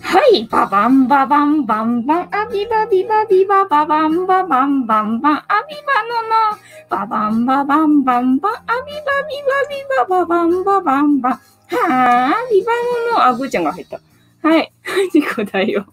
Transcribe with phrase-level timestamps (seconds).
[0.00, 12.72] はい、ババンババンバンバン、アビバビバビバババンババンバンバン、アビバのの、ババンババンバンバン、アビバビバビバババンババンバン、はあ、ビバ
[13.12, 14.00] のの、あ、ぐーちゃんが入った。
[14.42, 14.72] はい、
[15.12, 15.84] ニコだよ。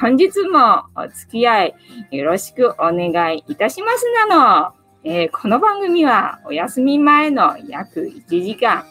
[0.00, 1.74] 本日もお付き合い
[2.10, 4.72] よろしくお願いいたしますなの。
[5.04, 8.84] えーこの番組はお休み前の約1時間、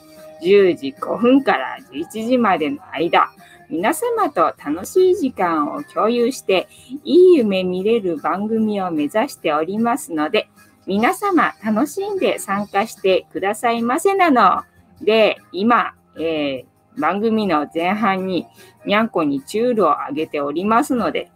[0.43, 3.29] 10時5分から11時までの間、
[3.69, 6.67] 皆様と楽しい時間を共有して、
[7.03, 10.49] いい夢見れる番組を目指しておりますので、
[10.85, 14.63] 皆様楽しんで参加してくださいませなの。
[15.01, 18.45] で、今、えー番組の前半に
[18.85, 21.31] にゃんこにチュールをあげておりますので、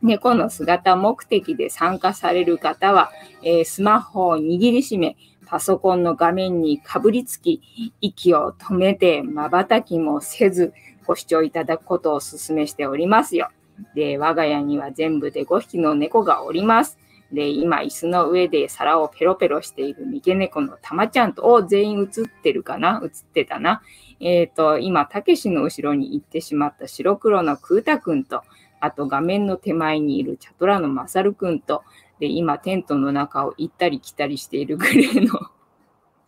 [0.00, 3.10] 猫の姿目的で参加される方は、
[3.42, 5.16] えースマホを握りしめ、
[5.46, 7.62] パソコンの画面にかぶりつき、
[8.00, 10.74] 息を止めて瞬きもせず、
[11.06, 13.48] ご視聴いただくことをお勧めしておりますよ。
[13.94, 16.98] で、我が家には全部で5匹の猫がおります。
[17.32, 23.00] で、今、椅子の上で皿をペロペロしている三毛猫のたまちゃんと、お全員映ってるかな？
[23.04, 23.82] 映ってたな。
[24.20, 28.42] えっ、と、今、たけしの後ろに行ってしまった白黒のクータくんと、
[28.80, 31.82] あと画面の手前にいるチャトラのマサルくんと、
[32.20, 35.50] で、今、テントの中を行ったり来たりしているグレーの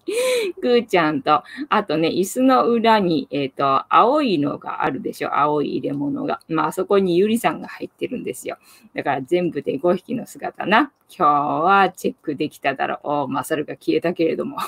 [0.60, 5.36] ぐーちゃんと、あとね、椅子の裏に、えっ、と、青いのがあるでしょ？
[5.36, 6.40] 青い入れ物が。
[6.48, 8.58] まあ、あそこにゆりさんが入ってるんですよ。
[8.94, 10.92] だから全部で5匹の姿な。
[11.10, 13.28] 今日はチェックできただろう。
[13.28, 14.58] まあ、それが消えたけれども。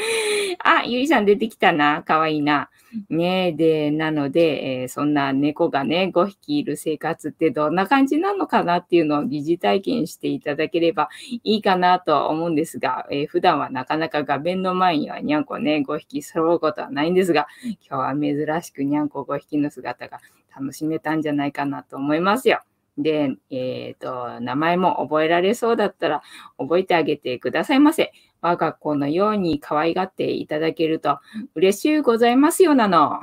[0.58, 2.02] あ、ゆりさん出てきたな。
[2.02, 2.70] かわいいな。
[3.08, 11.08] ねえ、で、なので、えーそんな猫がね、5匹いる生活ってどんな感じなのかなっていうのを疑似体験していただければ
[11.44, 17.46] いいかなとは思うんですが、えー普段はなかなか画面の前にはにゃんこね、5匹揃うことはないんですが、
[17.88, 20.20] 今日は珍しくにゃんこ5匹の姿が
[20.58, 22.60] 楽しめたんじゃないかなと思いますよ。
[22.98, 26.22] で、えっ、と、名前も覚えられそうだったら
[26.58, 28.12] 覚えてあげてくださいませ。
[28.42, 31.18] 我が子のように可愛がっていただけると
[31.54, 33.20] 嬉しゅうございますよなの。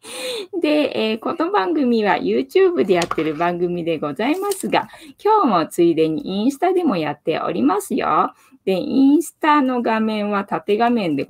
[0.60, 4.88] で、えーこの番組は YouTube でやってる番組でございますが、
[5.22, 8.32] 今日もついでにインスタでもやっておりますよ。
[8.64, 11.26] で、インスタの画面は縦画面で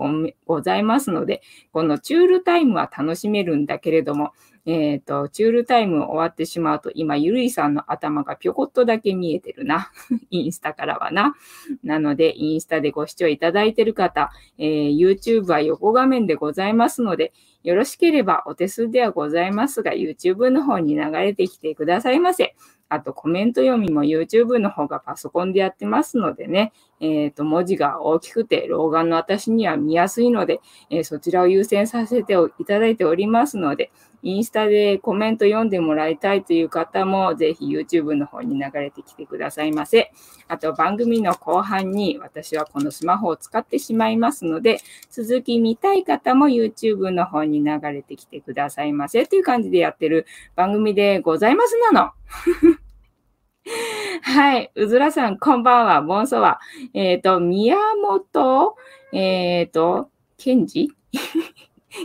[0.47, 4.33] ございますので、このチュールタイムは楽しめるんだけれども、
[4.72, 9.91] えっ、と、チュールタイム終わってしまうと、今、ゆるいさんの頭がぴょこっとだけ見えてるな。
[10.31, 11.34] インスタからはな。
[11.82, 17.32] なので、インスタでご視聴いただいてる方、えー YouTube は横画面でございますので、
[17.64, 22.54] よろしければお手数ではございますが、YouTube の方に流れてきてくださいませ。
[22.91, 33.93] あと、コメント読みも YouTube の方がパソコンでやってますのでね、えっ、と、文字が大きくて、老眼の私には見やすいので、えーそちらを優先させていただいておりますので、
[34.23, 40.12] インスタでコメント読んでもらいたいという方も、ぜひ YouTube の方に流れてきてくださいませ。
[40.49, 44.78] あと、番組の後半に私はこのスマホを使ってしまいますので、
[45.11, 50.27] 続き見たい方も YouTube の方に流れてきてくださいませという感じでやってる
[50.57, 52.19] 番組でございますなの。
[54.22, 54.70] はい。
[54.74, 56.02] うずらさん、こんばんは。
[56.02, 56.60] ボンソワ。
[56.94, 58.76] えっ、と、宮本、
[59.12, 60.88] えっ、と、ケンジ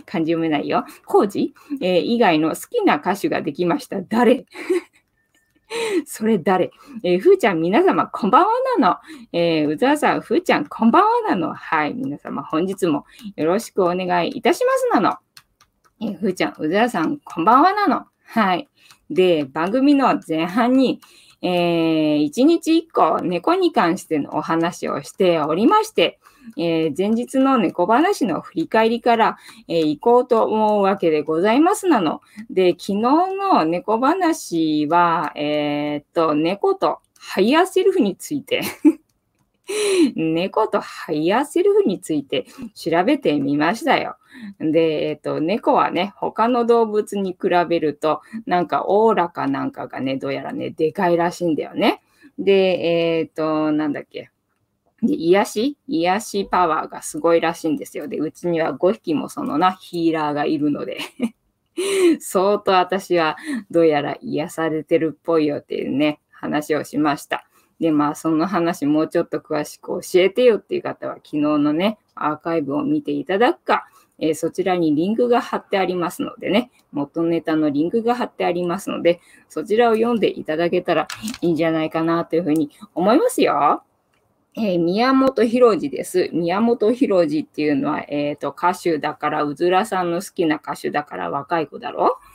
[0.06, 0.84] 漢字読めないよ。
[1.06, 4.02] コージ、えー以外の好きな歌手ができました。
[4.02, 4.46] 誰？
[6.06, 6.72] それ誰？
[7.04, 8.98] えーふーちゃん、皆様、こんばんはなの。
[9.32, 11.54] えーうずらさん、ふーちゃん、こんばんはなの。
[11.54, 11.94] はい。
[11.94, 13.06] 皆様、本日も
[13.36, 15.18] よろしくお願いいたしますなの。
[16.02, 18.06] えーふーちゃん、うずらさん、こんばんはなの。
[18.26, 18.68] はい。
[19.10, 21.00] で、番組の前半に、
[21.42, 26.20] えー、1日1個猫に関してのお話をしておりまして、
[26.58, 32.22] えー前日の猫話の振り返りから、えー行こうと思うわけでございますなの。
[32.50, 38.62] で、昨日の猫話は、えーっと、猫とハイヤーセルフについて、
[40.16, 44.18] 猫とハイヤーセルフについて調べてみましたよ。
[44.60, 52.02] で、えっと、猫はね、他の動物に比べると、なんかオーラかなんかがね、どうやらね、でかいらしいんだよね。
[52.38, 54.30] で、えっと、なんだっけ。
[55.02, 55.78] で、癒し？
[55.88, 58.08] 癒しパワーがすごいらしいんですよ。
[58.08, 60.98] で、うちには5匹もそのな、ヒーラーがいるので、
[62.20, 63.38] 相当私は
[63.70, 67.48] どうやら癒されてるっぽいよっていうね、話をしました。
[67.80, 73.86] で、まあ、その話もうちょっと詳しく教えてよっていう方は、昨日のね、アーカイブを見ていただくか、
[74.18, 79.20] えーそちらにリンクが貼ってありますのでね、元ネタのリンクが貼ってありますので、
[79.50, 81.08] そちらを読んでいただけたら
[81.42, 83.84] いいんじゃないかなというふうに思いますよ。
[84.58, 86.30] えー、宮本浩次です。
[86.32, 92.18] 宮本浩次っていうのは、えっ、ー、と、歌手だから、うずらさんの好きな歌手だから若い子だろ？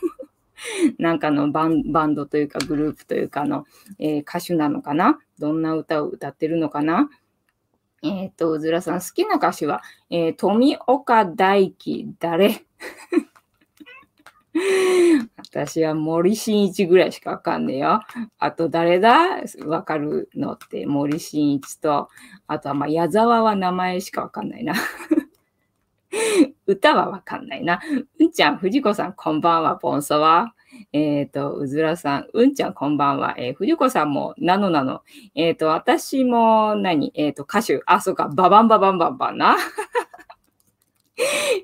[0.99, 3.65] なんかのバンバンドというかグループというかの、
[3.99, 5.19] えー、歌手なのかな？
[5.39, 7.09] どんな歌を歌ってるのかな？
[8.03, 12.65] えっ、と、うずらさん好きな歌手は、えー、富岡大輝誰？
[15.37, 18.01] 私は森進一ぐらいしかわかんねえよ。
[18.37, 19.41] あと誰だ？
[19.65, 22.09] わかるのって森進一と、
[22.47, 24.73] あとはまあ矢沢は名前しかわかんないな。
[26.67, 27.79] 歌はわかんないな。
[28.19, 30.53] うんちゃん、藤子さん、こんばんは、ボンソワ。
[30.93, 33.35] えっ、ー、と、うずらさん、うんちゃん、こんばんは。
[33.37, 35.01] えー、藤子さんも、なのなの。
[35.35, 37.81] えっ、ー、と、私も何、えっ、と、歌手。
[37.85, 39.57] あ、そうか、ババンババンバンバンな。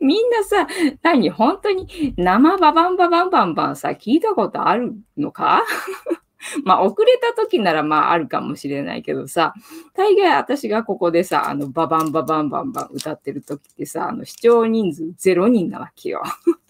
[0.02, 0.68] みんなさ、
[1.02, 1.30] 何？
[1.30, 5.64] 本当に生ババンババンバンバンさ、聞いたことあるのか？
[6.64, 9.54] まあ、遅れた時ならまああるかもしれないけどさ、
[9.94, 16.24] 大概私がここでさ、あの、ババンババンバンバン歌ってる時ってさ、あの、視聴人数0人なわけよ。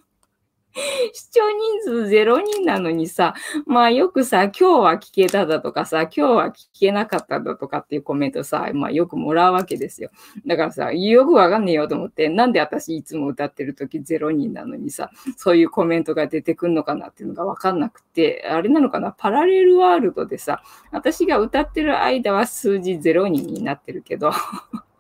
[1.14, 3.34] 視聴人数0人なのにさ、
[3.66, 10.10] まあよくさ、今日は聞けただとかさ、今日は聞けなかっただとかっていうコメントさ、まあよくもらうわけですよ。
[10.46, 24.32] だからさ、よくわかんねえよと思って、なんで私いつも歌ってる時0人なのにさ、そういうコメントが出てくんのかなっていうのがわかんなくて、あれなのかな、パラレルワールドでさ、私が歌ってる間は数字0人になってるけど、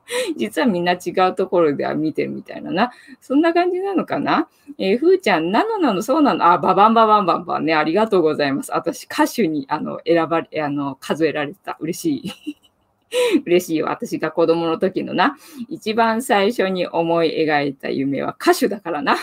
[0.37, 2.91] 実はみんな違うところでは見てるみたいなな。
[3.21, 4.47] そんな感じなのかな？
[4.77, 6.45] えー、ふーちゃん、なのなの、そうなの？
[6.45, 7.73] あ、ババンババンバンバンね。
[7.75, 8.71] ありがとうございます。
[8.71, 11.77] 私、歌手に、あの、選ばれ、あの、数えられた。
[11.79, 12.57] 嬉しい。
[13.45, 13.87] 嬉しいよ。
[13.87, 15.37] 私が子供の時のな。
[15.69, 19.15] 一番最初に思い描いた夢は歌手だからな。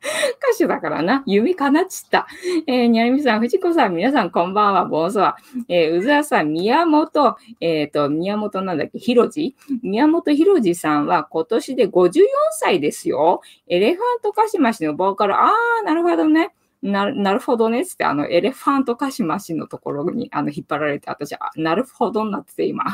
[0.00, 1.22] 歌手だからな。
[1.26, 2.26] 夢叶っちった。
[2.66, 5.36] えー、にゃりみさん、藤子さん、皆さんこんばんは、ボンソワ。
[5.68, 12.12] えー、うずらさん、宮本、えっ、ー、と、宮本なんだっけ、ひろじ宮本ひろじさんは今年で54
[12.52, 13.42] 歳ですよ。
[13.68, 16.54] エレファントカシマシのボーカル、あー、なるほどね。
[16.82, 22.84] ななるほどねっつって、あの、エレファントカシマシのところにあの引っ張られて、私、なるほどになってて、今。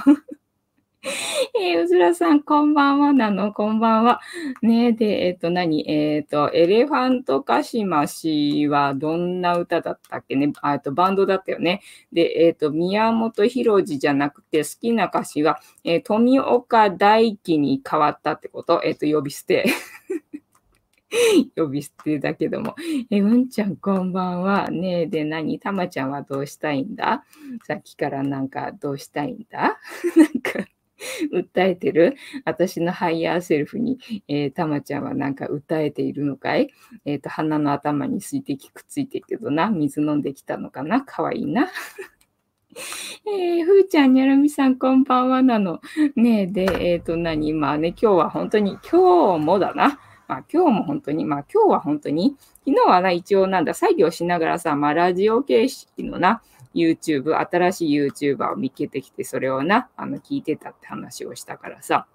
[1.61, 4.21] えー、うずらさん、こんばんはなの、こんばんは。
[4.61, 5.89] ねで、えっ、ー、と、何？
[5.89, 10.53] えっ、ー、と、エレファントカシマシはどんな歌だったっけね？
[10.63, 11.81] あと、バンドだったよね。
[12.13, 18.83] で、えっ、と、宮本浩次じゃなくて、好きな歌詞は、え富岡大輝に変わったってこと？
[18.85, 19.67] えっ、と、呼び捨て。
[21.57, 22.75] 呼び捨てだけども。
[23.11, 24.69] え、うんちゃんこんばんは。
[24.71, 25.61] ねえ、で、何？
[25.61, 27.25] たまちゃんはどうしたいんだ？
[27.65, 29.79] さっきからなんかどうしたいんだ？
[30.17, 30.69] なんか
[31.33, 33.99] 訴えてる私のハイヤーセルフに、
[34.29, 36.71] えー、たまちゃんはなんか訴えているのかい？
[37.05, 41.03] えっ、ー、と、鼻の頭に水滴くっついてるけどな、水飲んできたのかな？
[41.03, 41.69] かわいいな。
[43.27, 45.81] えー、ふーちゃん、にゃるみさん、こんばんはなの。
[46.15, 47.53] ねえ、で、えっ、ー、と、何？
[47.53, 49.99] まあね、今日は本当に、今日もだな。
[50.29, 56.43] まあ今日も本当に、まあ今日は本当に、昨日はな、一応なんだ、作業しながらさ、まあラジオ形式のな、
[56.75, 62.07] YouTube、新しい YouTuber を見つけてきて、それをな、あの、聞いてたって話をしたからさ、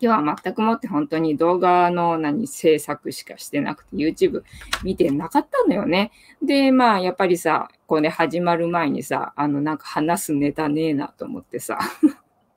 [0.00, 4.42] 今日は全くもって本当に動画の何制作しかしてなくて YouTube
[4.82, 6.10] 見てなかったんだよね。
[6.42, 11.78] で、まあやっぱりさ、これ始まる前にさ、あのなんか話すネタねえなと思ってさ、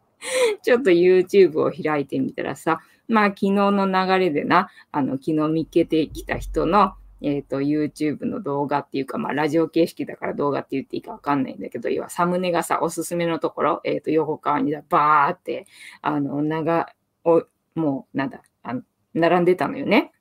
[0.64, 15.66] ちょっと YouTube を開いてみたらさ、まあ昨日の流れでな、あの昨日見つけてきた人のえっ、ー、と、YouTube の動画っていうか、まあ、ラジオ形式だから動画って言っていいかわかんないんだけど、要はサムネがさ、おすすめのところ、えっ、ー、と、横側にバーって、
[16.02, 16.88] あの、長、
[17.24, 17.44] お、
[17.76, 18.82] もう、なんだ、あの、
[19.14, 20.12] 並んでたのよね。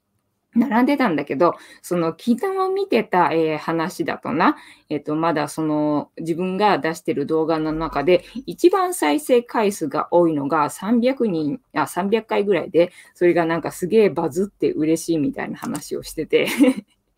[0.57, 4.57] 並んでたんだけど、その、昨日見てた、えー、話だとな、
[4.89, 16.49] えっ、ー、と、まだその、自分が出してる動画の中で、一番再生回数が多いのが300人、あ、300回ぐらいで、それがなんかすげえバズって嬉しいみたいな話をしてて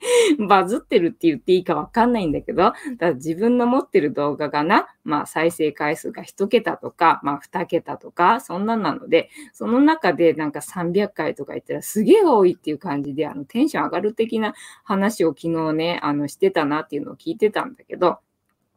[0.48, 18.18] バズってるって言っていいかわかんないんだけど、だ自分の持ってる動画がな、まあ再生回数が1桁とか、まあ2桁とか、そんなんなので、その中でなんか300回とか言ったらすげえ多いっていう感じで、あのテンション上がる的な話を昨日ね、あのしてたなっていうのを聞いてたんだけど、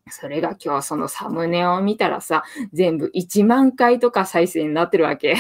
[0.10, 5.36] それが今日そのサムネを見たらさ、全部1万回とか再生になってるわけ。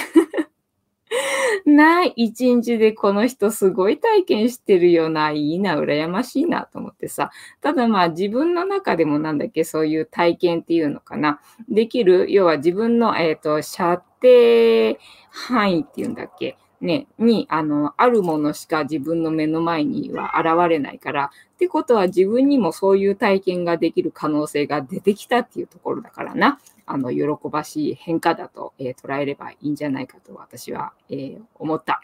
[1.65, 7.31] な一日でこの人すごい体験してるよな、いいな、羨ましいなと思ってさ。
[7.61, 11.39] ただまあ自分の中でもなんだっけ、そういう体験っていうのかな。
[11.69, 14.97] できる、要は自分の、えっ、ー、と、射程
[15.29, 16.57] 範囲っていうんだっけ。
[16.79, 26.59] ね、に、あの、あるものしか自分の目の前には現れないから、ってことは自分にもそういう体験ができる可能性が出てきたっていうところだからな。
[26.91, 32.01] あの、喜ばしい変化だと、えー、捉えればいいんじゃないかと私は、えー、思った。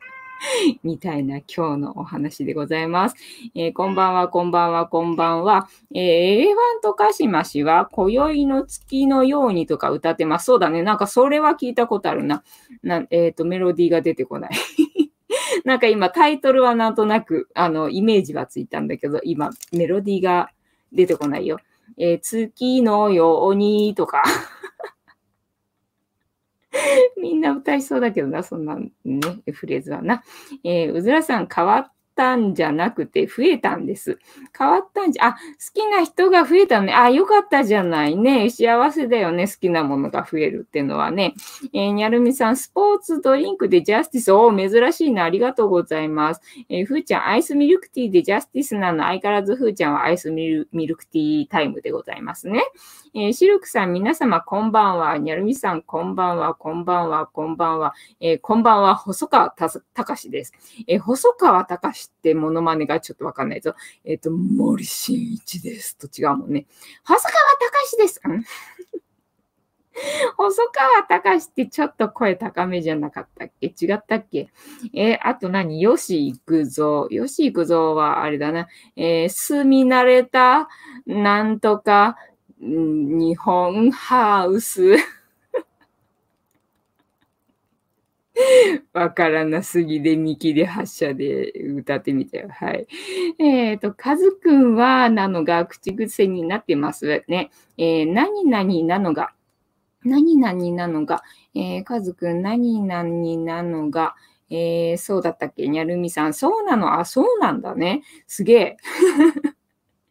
[0.84, 3.16] みたいな今日のお話でございます。
[3.54, 5.68] えー、こんばんは、こんばんは、こんばんは。
[5.94, 10.44] えー、エレファントカシマシは、今宵の月のようにとか歌ってます。
[10.44, 10.82] そうだね。
[10.82, 12.44] なんかそれは聞いたことあるな。
[12.82, 14.50] なえっ、ー、と、メロディーが出てこない。
[15.64, 20.50] なんか今タイトルはなんとなく、あの、イメージはついたんだけど、今メロディーが
[20.92, 21.58] 出てこないよ。
[21.96, 24.22] えー、月のようにとか
[27.20, 28.90] みんな歌いそうだけどな、そんなね、
[29.52, 30.22] フレーズはな。
[30.64, 34.18] えー、うずらさん変わったんじゃなくて増えたんです。
[34.56, 35.38] 変わったんじゃ、あ、好
[35.72, 36.94] きな人が増えたのね。
[36.94, 38.50] あ、よかったじゃないね。
[38.50, 39.46] 幸せだよね。
[39.46, 41.34] 好きなものが増えるっていうのはね。
[41.72, 44.32] えー、にゃるみさん、スポーツドリンクでジャスティス。
[44.32, 45.24] お珍しいな。
[45.24, 46.40] ありがとうございます。
[46.68, 49.04] えー、ふーちゃん、アイスミルクティーでジャスティスなの。
[49.04, 52.62] 相変わらずふーちゃんはアイスミルミルクティータイムでございますね。
[53.16, 55.18] えー、シルクさん、皆様、こんばんは。
[55.18, 56.56] にゃるみさん、こんばんは。
[56.56, 57.28] こんばんは。
[57.28, 57.94] こんばんは。
[58.18, 58.96] えー、こんばんは。
[58.96, 59.68] 細川た
[60.04, 60.52] かしです。
[60.88, 63.76] えー、細川たかしってモノマネがちょっとわかんないぞ。
[64.04, 65.96] えっ、と、森進一です。
[65.96, 66.66] と違うもんね。
[67.04, 67.32] 細川
[67.70, 68.20] 隆です。
[70.36, 73.68] 細川隆ってちょっと声高めじゃなかったっけ？
[73.68, 74.48] 違ったっけ？
[74.92, 75.86] えー、あと何？
[75.86, 77.06] 吉幾三。
[77.10, 78.66] 吉幾三はあれだな。
[78.96, 80.68] えー、住み慣れた、
[81.06, 82.16] なんとか、
[82.64, 84.96] 日本ハウス。
[88.92, 92.48] わからなすぎで見切り発車で歌ってみたよ。
[92.48, 92.86] はい。
[93.38, 97.50] えっ、ー、と、カズくんはなのが口癖になってますね。
[97.76, 99.34] えー、何々なのが、
[100.02, 101.22] 何々なのが、
[101.54, 103.04] えー、カズくん何々
[103.44, 104.14] なのが、
[104.50, 105.68] えー、そうだったっけ？
[105.68, 106.34] にゃるみさん。
[106.34, 108.02] そうなのあ、そうなんだね。
[108.26, 108.76] すげえ。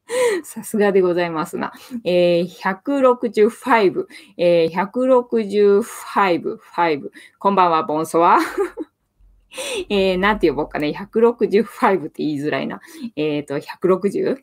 [0.43, 1.71] さすがでございますな。
[2.03, 4.05] えー、165、
[4.37, 7.09] えー、165、5。
[7.39, 8.39] こんばんは、ボンソワ。
[9.89, 10.89] えー、なんて呼ぼうかね。
[10.89, 12.81] 165って言いづらいな。
[13.15, 14.41] えっ、ー、と、160?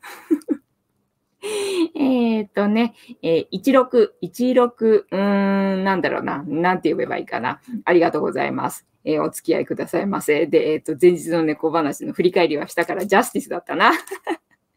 [1.94, 6.44] えっとね、えー、16、16、うーん、なんだろうな。
[6.46, 7.60] なんて呼べばいいかな。
[7.84, 8.86] ありがとうございます。
[9.04, 10.46] えー、お付き合いくださいませ。
[10.46, 13.92] で、えっ、ー、と、前日の猫話の振り返りはしたから、ジャスティスだったな。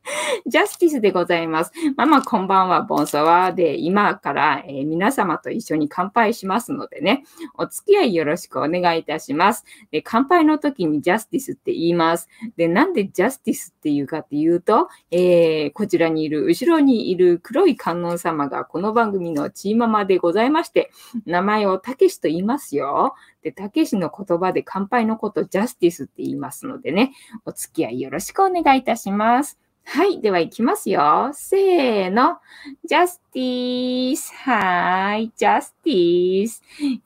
[0.46, 1.72] ジャスティスでございます。
[1.96, 7.24] ママこんばんは、ボンソワーで、今から、えー、皆様と一緒に乾杯しますのでね、
[7.56, 9.66] お付き合いよろしくお願いいたします。
[9.92, 12.28] で、乾杯の時にジャスティスって言います。
[12.58, 20.92] で、なんでジャスティスっていうかっていうと、えー、こちらにいる、後ろにいる黒い観音様がこの番組のチーママでございまして、
[21.26, 23.16] 名前をたけしと言いますよ。
[23.42, 27.14] で、たけしの言葉で乾杯のことジャスティスって言いますのでね、
[27.46, 29.64] お付き合いよろしくお願いいたします。
[29.86, 30.22] はい。
[30.22, 31.32] では、いきますよ。
[31.34, 32.40] せーの。
[32.86, 34.34] ジャスティース。
[34.34, 35.32] はい。
[35.36, 36.64] ジャスティース。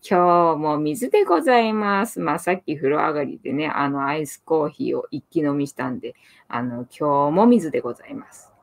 [0.07, 2.19] 今日も水でございます。
[2.19, 6.15] まあ、さっき風呂上がりでね、あの、アイスコーヒーを一気飲みしたんで、
[6.47, 8.53] あの、今日も水でございます。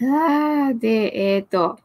[0.00, 1.78] あー、で、えっ、ー、と、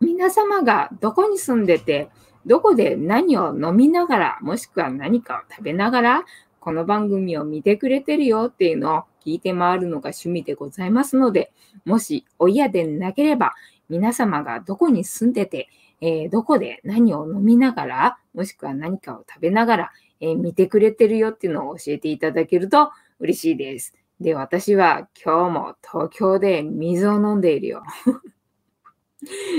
[0.00, 2.08] 皆様がどこに住んでて、
[2.46, 6.24] どこで何を飲みながら、もしくは何かを食べながら、
[6.58, 11.52] この番組を見てくれてるよっていうのを聞いて回るのが趣味でございますので、
[11.84, 13.54] もしお嫌でなければ、
[13.88, 15.68] 皆様がどこに住んでて、
[16.00, 22.90] えー、どこで何を飲みながら、もしくは何かを食べながら、えー、見てくれてるよっていうのを教えていただけると
[23.20, 23.94] 嬉しいです。
[24.20, 27.82] で、私は今日も東京で水を飲んでいるよ。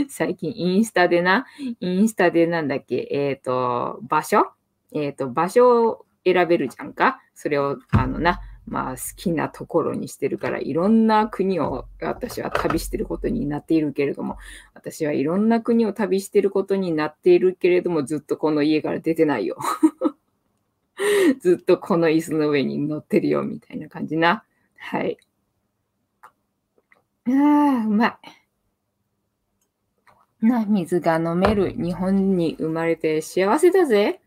[0.10, 1.46] 最近インスタでな、
[1.80, 4.52] インスタでなんだっけ、えっ、ー、と、場所？
[4.94, 7.20] えっ、と、場所を選べるじゃんか？
[7.34, 14.38] それを、あのな、まあ好きなところにしてるから、いろんな国を私は旅してることになっているけれども、
[14.74, 19.58] 私はいろんな国を旅してることになっているけれども、ずっとこの家から出てないよ。
[21.42, 24.44] ずっとこの椅子の上に乗ってるよ、みたいな感じな。
[24.78, 25.18] はい。
[27.28, 28.46] ああ、うまい。
[30.42, 34.22] な、水が飲める日本に生まれて幸せだぜ。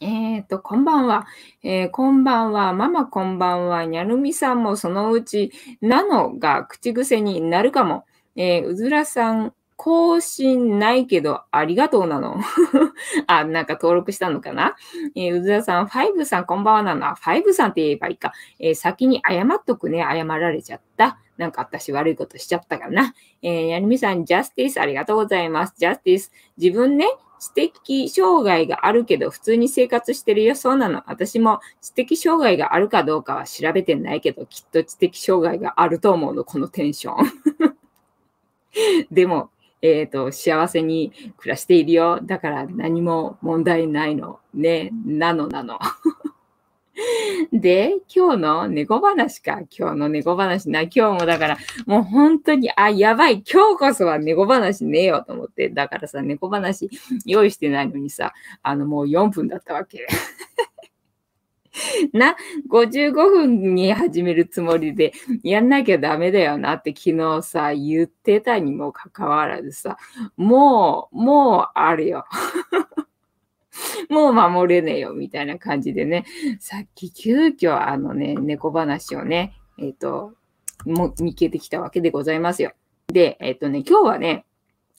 [0.00, 1.26] えっ、ー、と、こんばんは。
[1.62, 2.72] えー、こんばんは。
[2.72, 3.86] ママこんばんは。
[3.86, 8.04] にゃるみさんもそのうち、なのが口癖になるかも。
[8.36, 12.36] えー、うずらさん、更新ないけど、ありがとうなの。
[13.26, 14.74] あ、なんか登録したのかな
[15.14, 17.14] え、うずらさん、ファイブさん、こんばんはなの。
[17.14, 18.32] ファイブさんって言えばいいか。
[18.58, 20.02] え、先に謝っとくね。
[20.02, 21.18] 謝られちゃった。
[21.36, 23.14] なんか私悪いことしちゃったかな。
[23.42, 25.74] えー、やりみさん、ジャスティス、ありがとうございます。
[25.76, 26.32] ジャスティス。
[26.56, 27.06] 自分ね、
[27.38, 30.54] 知的障害があるけど、普通に生活してるよ。
[30.56, 31.02] そうなの。
[31.06, 36.44] 私も知的障害があるかどうかは調べてないけど、きっと知的障害があると思うの。
[36.44, 37.76] このテンション。
[39.10, 39.50] でも、
[39.82, 42.18] えっ、ー、と、幸せに暮らしているよ。
[42.22, 44.40] だから何も問題ないの。
[44.54, 44.90] ね。
[45.04, 45.78] なのなの。
[47.52, 49.60] で、今日の猫話か。
[49.76, 50.82] 今日の猫話な。
[50.82, 53.42] 今日もだから、もう本当に、あ、やばい。
[53.50, 55.68] 今日こそは猫話ねえよと思って。
[55.68, 56.88] だからさ、猫話
[57.24, 60.06] 用意してないのにさ、あの、もう4分だったわけ。
[62.12, 62.36] な、
[62.70, 65.12] 55分に始めるつもりで、
[65.42, 69.98] やんなきゃダメだよなって昨日さ、言ってたにもかかわらずさ、
[70.36, 72.24] もう、もうあるよ。
[74.10, 76.24] もう守れねえよ、みたいな感じでね、
[76.58, 80.34] さっき急遽あのね、猫話をね、えっ、ー、と、
[80.84, 82.72] も、見つけてきたわけでございますよ。
[83.08, 84.44] で、えっ、ー、とね、今日はね、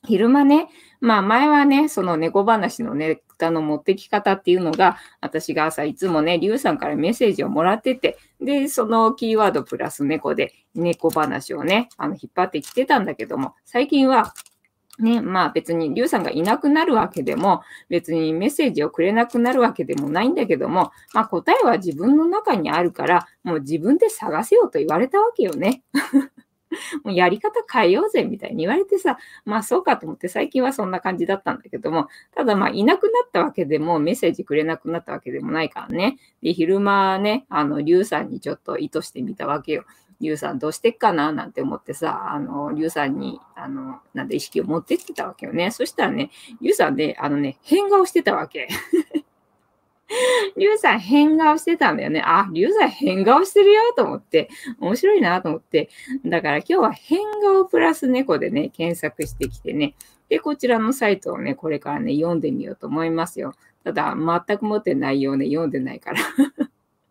[0.05, 0.69] 昼間ね、
[1.01, 14.34] まあ前はね、その猫話のネタの持ってき方っていうのが、私が朝いつもね、リュウさんからメッセージをもらってて、で、そのキーワードプラス猫で猫話をね、あの引っ張ってきてたんだけども、最近は
[15.00, 25.84] ね、まあ別に、リュウさんがいなくなるわけでも、別にメッセージをくれなくなるわけでもないんだけども、まあ答えは自分の中にあるから、もう自分で探せよと言われたわけよね。
[27.04, 36.18] もうやり方変えようぜみたいに言われてさ、まあそうかと思って最近はそんな感じだったんだけども、ただまあいなくなったわけでもメッセージくれなくなったわけでもないからね。
[36.42, 39.86] で、昼間ね、あの、リュウさんにちょっと意図してみたわけよ。
[40.20, 41.32] リュウさんどうしてっかな？
[41.32, 45.72] なんて思ってさ、あの、リュウさんに、あの、なんだ、意識を持ってってたわけよね。
[45.72, 46.32] そしたらね、
[46.62, 48.68] リュウさんで、あのね、変顔してたわけ。
[50.56, 52.22] リュウさん変顔してたんだよね。
[52.26, 55.90] あ、リュウさん変顔してるよと思って、面白いなと思って。
[56.26, 59.96] だから今日は変顔プラス猫でね、検索してきてね。
[60.30, 63.54] で、こちらのサイトをね、これからね、読んでみようと思いますよ。
[63.84, 66.20] ただ、全く持って内容ね、読んでないから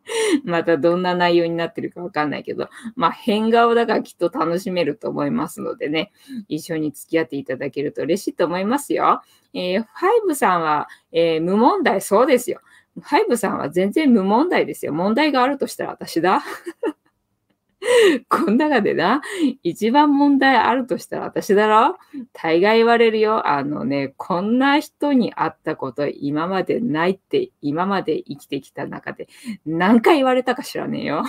[0.44, 6.12] またどんな内容になってるかわかんないけど、まあ変顔だからきっと楽しめると思いますのでね、
[6.48, 9.22] 一緒に付き合っていただけると嬉しいと思いますよ。
[9.54, 12.60] えー、ファイブさんは、えー、無問題、そうですよ。
[12.94, 14.92] ファイブさんは全然無問題ですよ。
[14.92, 16.42] 問題があるとしたら私だ。
[18.28, 19.20] こん中でな、
[19.62, 21.96] 一番問題あるとしたら私だろ？
[22.32, 23.46] 大概言われるよ。
[23.48, 29.28] あのね、こんな人に会ったこと今までないって今まで生きてきた中で
[29.66, 31.22] 何回言われたか知らねえよ。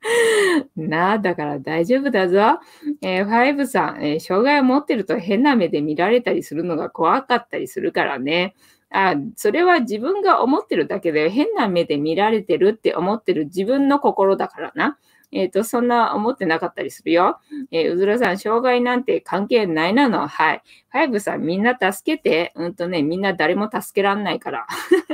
[0.76, 2.60] なあ、だから大丈夫だぞ。
[3.02, 8.54] えー、ファイブさん、えー、障害を持ってると変な目で見られたりするのが怖かったりするからね。
[8.90, 14.98] あ、それは自分が思ってるだけで変な目で見られてるって思ってる自分の心だからな。
[15.32, 17.38] えっ、ー、と、そんな思ってなかったりするよ。
[17.70, 20.28] えー、うずらさん、障害なんて関係ないなの。
[20.28, 20.62] はい。
[20.88, 22.52] ファイブさん、みんな助けて。
[22.54, 24.66] うんとね、みんな誰も助けらんないから。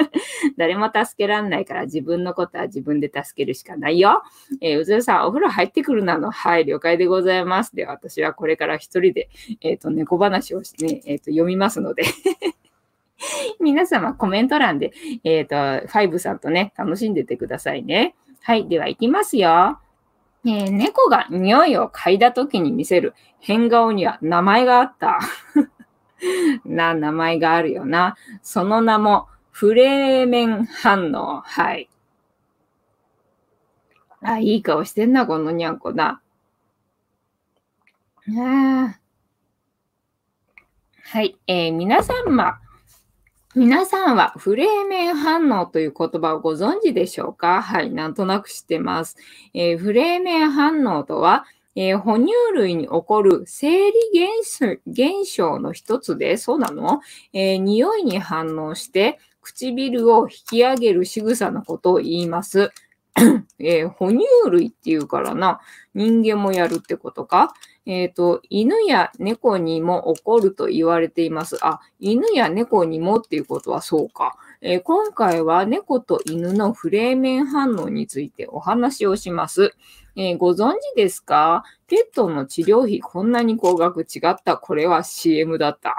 [0.59, 4.23] 誰も助けらんないから、自分のことは自分で助けるしかないよ。
[4.61, 6.31] えー、うずらさん、お風呂入ってくるなの。
[6.31, 7.75] はい、了解でございます。
[7.75, 9.31] で、私はこれから一人で、
[9.63, 12.05] えっ、と、猫話をして、ね、えっ、と、読みますので
[13.61, 14.92] 皆様コメント欄で、
[15.25, 18.14] えっ、ー、と、ファイブさんとね、楽しんでてくださいね。
[18.42, 18.68] はい。
[18.68, 19.79] では、行きますよ。
[20.44, 25.20] えー、猫が匂いを嗅いだ時に見せる変顔には名前があった。
[26.64, 28.16] な、名前があるよな。
[28.42, 31.40] その名も、フレーメン反応。
[31.42, 31.88] はい。
[34.20, 36.20] あ、いい顔してんな、このにゃんこだ。
[38.29, 38.98] あ
[41.05, 41.37] はい。
[41.46, 42.62] えー、皆様、
[43.55, 47.61] 皆さんはフレーメン反応という言葉をご存知でしょうか？
[47.61, 49.19] はい、なんとなく知ってます。
[49.53, 51.45] えー、フレーメン反応とは、
[51.77, 53.93] えー、哺乳類に起こる生理
[54.87, 57.03] 現象の一つで、そうなの、
[57.35, 62.73] えー、匂いに反応して唇を引き上げる仕草のことを言います。
[63.59, 65.61] えー、哺乳類っていうからな、
[65.95, 67.53] 人間もやるってことか？
[67.85, 71.59] えっ、ー、と、犬や猫にも起こると言われています。
[71.62, 74.37] あ、犬や猫にもっていうことはそうか。
[74.61, 79.75] えー、今回は猫と犬のフレーメン反応についてお話をします。
[80.14, 81.64] えー、ご存知ですか？
[81.88, 84.57] ペットの治療費こんなに高額違った。
[84.57, 85.97] これは CM だった。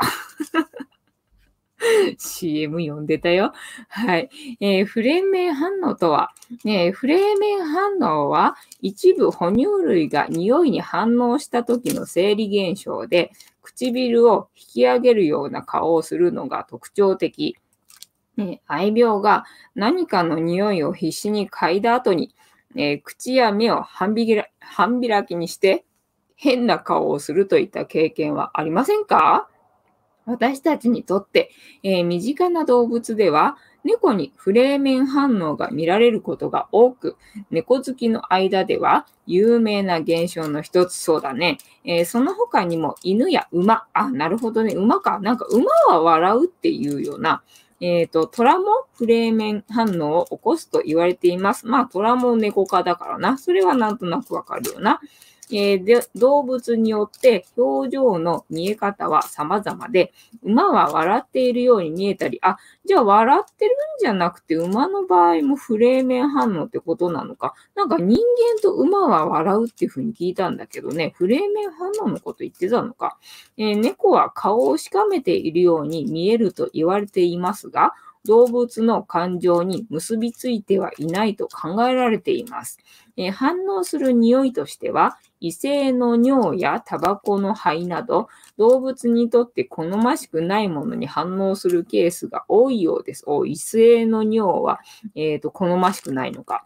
[2.18, 3.54] CM 読んでたよ。
[3.90, 4.30] はい。
[4.60, 6.32] えー、フレーメン反応とは、
[6.64, 17.58] ね、フレーメン反応は一部哺乳類が匂いに反応した時の生理現象で、唇を引き上げるような顔をするのが特徴的。
[18.36, 22.34] ね、愛病が何かの匂いを必死に嗅いだ後に、
[22.76, 25.86] えー、口や目を半開きにして
[26.36, 29.48] 変な顔をするといった経験はありませんか？
[30.26, 31.52] 私たちにとって、
[31.84, 37.18] えー、身近な動物では猫にフレーメン反応が見られることが多く、
[37.52, 41.58] 猫好きの間では有名な現象の一つそうだね。
[41.84, 45.20] えー、その他にも犬や馬、あ、なるほどね、馬か。
[45.20, 47.44] なんか馬は笑うっていうような、
[47.82, 51.68] えっ、ー、と、虎もフレーメン反応を起こすと言われています。
[51.68, 53.38] まあ、虎も猫科だからな。
[53.38, 55.02] それはなんとなくわかるよな。
[55.52, 67.54] えー、で動物によって表情の見え方は様々で、馬は笑っているように見えたり、あ、じゃあ笑ってるんじゃなくて馬の場合もフレーメン反応ってことなのか。
[67.76, 73.18] なんか人間と馬は笑うっていうふうに聞いたんだけどね、フレーメン反応のこと言ってたのか。
[73.58, 77.94] えー、猫は顔をしかめているように見えると言われていますが、
[78.26, 82.80] 動物の感情に結びついてはいないと考えられています。
[83.18, 93.24] えー、反応する匂いとしては、異性の尿やタバコの灰など、動物にとって好ましくないものに反応するケースが多いようです。
[93.28, 94.80] お異性の尿は、
[95.16, 96.66] えーと、好ましくないのか。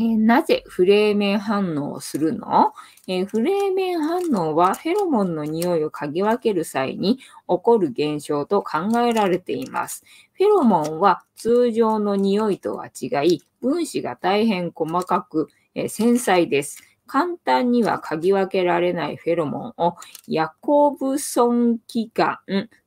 [0.00, 2.72] えー、なぜフレーメン反応をするの、
[3.06, 10.02] えー、フレーメン反応はフェロモンの匂いを嗅ぎ分ける際に起こる現象と考えられています。
[10.32, 16.82] フェロモンは通常の匂いとは違い、分子が大変細かく、えー、繊細です。
[17.10, 19.96] 簡単には嗅ぎ分けられないフェロモンを
[20.28, 22.38] ヤコブソン器官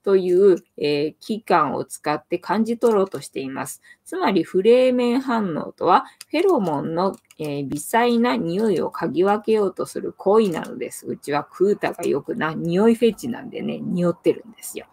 [0.01, 3.81] という、えー、器官を使って感じ取ろうとしています。
[4.05, 11.05] つまりフレーメン反応とはフェロモンの、えー、微細な匂いを嗅ぎ分けようとする行為なのです。
[11.05, 14.85] うちはクータがよくな、匂いフェチなんでね、匂ってるんですよ。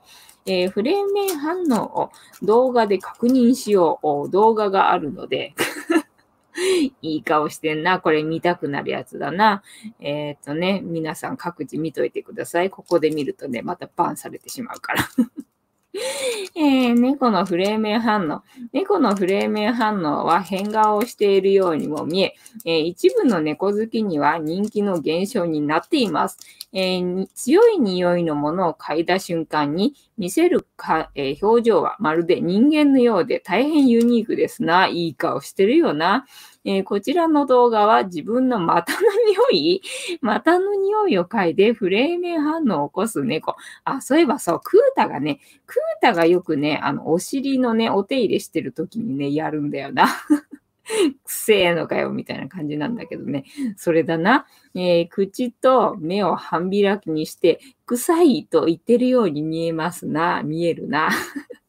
[0.44, 2.10] えー、フレーメン反応を
[2.42, 4.28] 動画で確認しよう。
[4.28, 5.54] 動画があるので
[7.02, 8.00] いい顔してんな。
[8.00, 9.62] これ見たくなるやつだな。
[10.00, 12.70] えっ、ー、とね、皆さん各自見といてください。
[12.70, 15.08] ここで見るとね、またバンされてしまうから
[16.55, 18.42] えー、猫のフレーメン反応。
[18.72, 26.38] 猫のフレーメン反応は変顔をしているようにも見え、えー、一部の猫好きには人気の現象になっています。
[26.72, 34.87] えー、強い匂いのものを嗅いだ瞬間に見せるか、え表情はまるで人間のようで大変ユニークですな。
[34.87, 36.26] いい顔してるよな。
[36.64, 39.82] えー、こちらの動画は自分の股の匂い
[40.20, 43.56] 股の匂いを嗅いでフレーメン反応を起こす猫。
[43.84, 50.06] あ、そういえばそう、クータがね、クータがよくね、あの、お尻のね、お手入れしてる時にね、やるんだよな。
[51.24, 53.44] くせえのかよ、みたいな感じなんだけどね。
[53.76, 54.46] それだな。
[54.74, 60.42] えー、口と目を半開きにして、臭いと言ってるように見えますな。
[60.42, 61.10] 見えるな。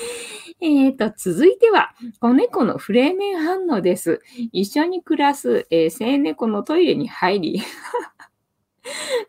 [0.60, 4.20] えっ、と、続いては、子猫のフレーメン反応です。
[4.52, 7.62] 一緒に暮らす、えー、生猫のトイレに入り、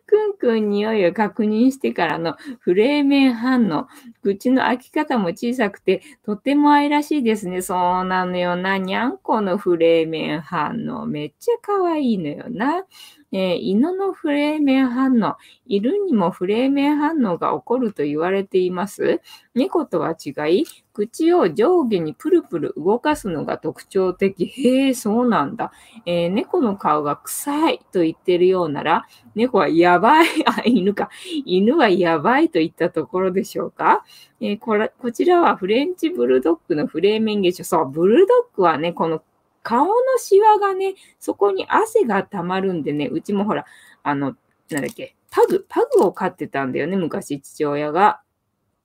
[0.06, 3.86] くんくん匂いを確認してからのフレーメン反応。
[4.22, 7.62] 口の開き方も小さくて、とても愛らしいですね。
[7.62, 8.78] そうなのよな。
[8.78, 11.06] にゃんこのフレーメン反応。
[11.06, 12.84] めっちゃ可愛いのよな。
[13.32, 15.36] えー、犬のフレーメン反応。
[15.66, 19.22] 犬にもフレーメン反応が起こると言われています。
[19.54, 24.44] 猫とは違い、口を上下にプルプル動かすのが特徴的。
[24.44, 25.72] へえ、そうなんだ。
[26.04, 30.26] えー、猫の顔が臭いと言ってるようなら、猫はやばい。
[30.44, 31.08] あ、犬か。
[31.46, 34.04] 犬はやばいといったところでしょうか。
[34.40, 37.64] えー、これこちらはフレンチブルドッグのフレーメン現象。
[37.64, 39.22] そう、ブルドッグはね、この
[39.62, 43.64] 顔のシワがね、そこに汗が溜まるんでね、うちもほら、
[44.02, 44.36] あの、
[44.70, 48.20] なんだっけ、パグ、パグを飼ってたんだよね、昔父親が。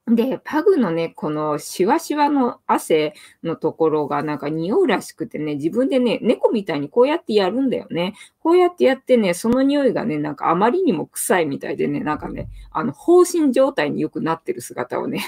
[0.08, 3.14] で、パグのね、このシワシワの汗
[3.44, 8.14] のところがなんか匂うらしくてね、自分でね、猫みたいにこうやってやるんだよね。
[8.40, 15.26] こうやってやってね、その匂いがね、なんかあまりにも臭いみたいでね、なんかね、あの、放心状態によくなってる姿をね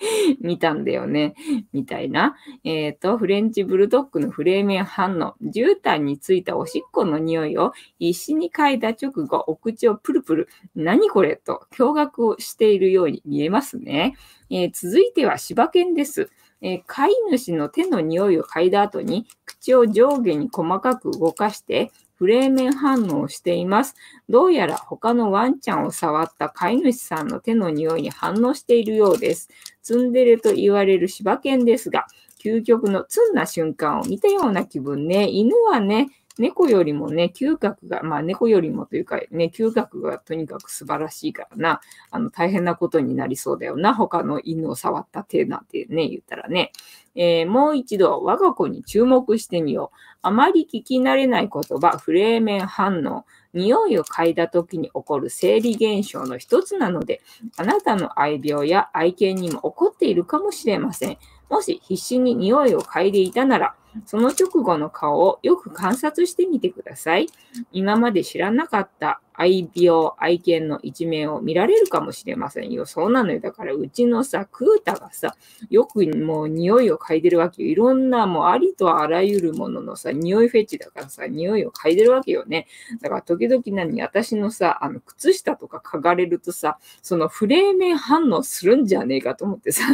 [0.40, 1.34] 見たんだよね。
[1.72, 2.36] みたいな。
[2.64, 5.34] えっ、ー、と、フレンチブルドッグのフレーメン反応。
[5.42, 10.48] 絨毯についたおしっこの匂いを必死に嗅いだ直後、お口をプルプル。
[10.74, 14.16] 何これと驚愕をしているように見えますね。
[14.50, 16.30] えー、続いては柴犬です。
[16.62, 23.96] えー、飼い主の手の匂いを嗅いだ後に、口を上下に細かく動かして、フレーメン反応をしています。
[24.28, 29.48] どうやら他のワンちゃんを触った飼い主さんの手の匂いに反応しているようです。
[29.80, 32.06] ツンデレと言われる柴犬ですが、
[32.38, 35.30] 究極のツンな瞬間を見たような気分ね。
[35.30, 41.80] 犬はね、猫よりもね、嗅覚が、まあ猫よりもというかね、嗅覚がとにかく素晴らしいからな、
[42.10, 46.72] あの大変なことになりそうだよな、他の犬を触った手なんてね、言ったらね。
[47.14, 49.96] えー、もう一度我が子に注目してみよう。
[50.22, 53.24] あまり聞き慣れない言葉、フレーメン反応。
[53.52, 57.20] 匂いを嗅いだ時に起こる生理現象の一つなので、
[57.56, 61.18] あなたの愛病や愛犬にも起こっているかもしれません。
[61.50, 63.74] もし必死に匂いを嗅いでいたなら、
[64.06, 67.26] その直後の顔をよく観察してみてください。
[67.72, 72.86] 今まで知らなかった愛病、愛犬の一面を見られるかもしれませんよ。
[72.86, 73.40] そうなのよ。
[73.40, 75.34] だからうちのさ、クータがさ、
[75.70, 77.68] よくもう匂いを嗅いでるわけよ。
[77.68, 82.68] いろんなもうありとあらゆるもののさ、匂いフェチだからさ、匂いを嗅いでるわけよね。
[83.00, 89.84] だから時々何、私のさ、あの、靴下とか嗅がれるとさ、そのフレーメン反応するんじゃねえかと思ってさ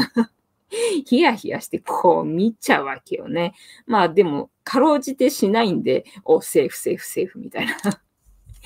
[1.07, 3.55] ヒヤヒヤしてこう見ちゃうわけよね。
[3.87, 7.75] まあでも、かろうじてしないんで、お、セーフ、セーフ、セーフみたいな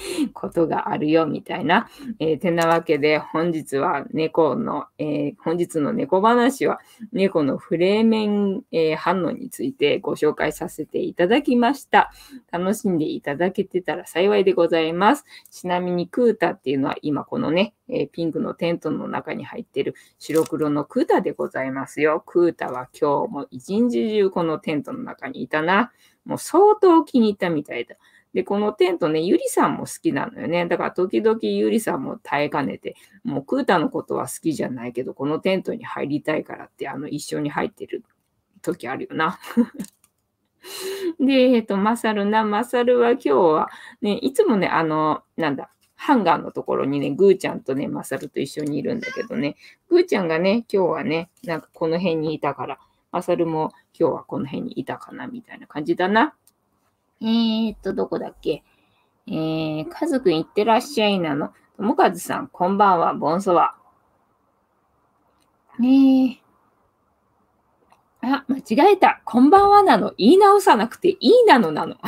[0.33, 1.89] ことがあるよみたいな。
[2.19, 6.81] えー、てなわけで本日は猫の、えー、本日の猫話は
[7.13, 12.11] 猫のフレーメン、えー、反応についてご紹介させていただきました。
[12.51, 15.25] 楽しんでいただけてたら幸いでございます。
[15.51, 22.23] ちなみにクータっていうのは今このね、えピンクのテントの中に入ってる白黒のクータでございますよ。
[22.25, 25.93] クータは今日も一日中このテントの中にいたな。
[26.25, 27.97] もう相当気に入ったみたいだ。
[28.35, 30.67] で、このテントね、ゆりさんも好きなのよね。
[30.67, 38.05] だから時々ゆりさんも耐えかねて、もうクータのことは好きじゃないけど、このテントに入りたいからって、あの、一緒に入ってる
[38.63, 39.39] 時あるよな。
[41.19, 43.69] で、えっと、マサルな、マサルは今日は、
[44.01, 49.57] ね、いつもね、あの、なんだ、ハンガーのところにね、グーちゃんとね、マサルと一緒にいるんだけどね、
[49.89, 52.79] グーちゃんがね、今日はね、なんかこの辺にいたから、
[53.13, 56.35] マサルも今日はこの辺にいたかな、みたいな感じだな。
[57.23, 58.63] えー、っと、どこだっけ？
[59.27, 61.53] えー、家族いってらっしゃいなの？
[61.77, 63.75] ともかずさん、こんばんは、ボンソワ。
[65.79, 66.41] ね
[68.23, 68.27] え。
[68.27, 69.21] あ、間違えた。
[69.25, 70.15] こんばんはなの？
[70.17, 71.97] 言い直さなくていいなのなの？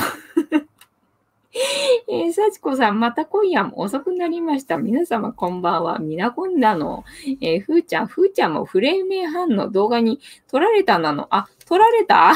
[2.09, 4.79] えー、幸子さん、また今夜も遅くなりました。
[4.79, 5.99] 皆様こんばんは。
[5.99, 7.05] みなこんだの？
[7.43, 11.29] えー、ふーちゃん、ふーちゃんもフレーメンハンの動画に撮られたなの？
[11.31, 12.33] あ、撮られた？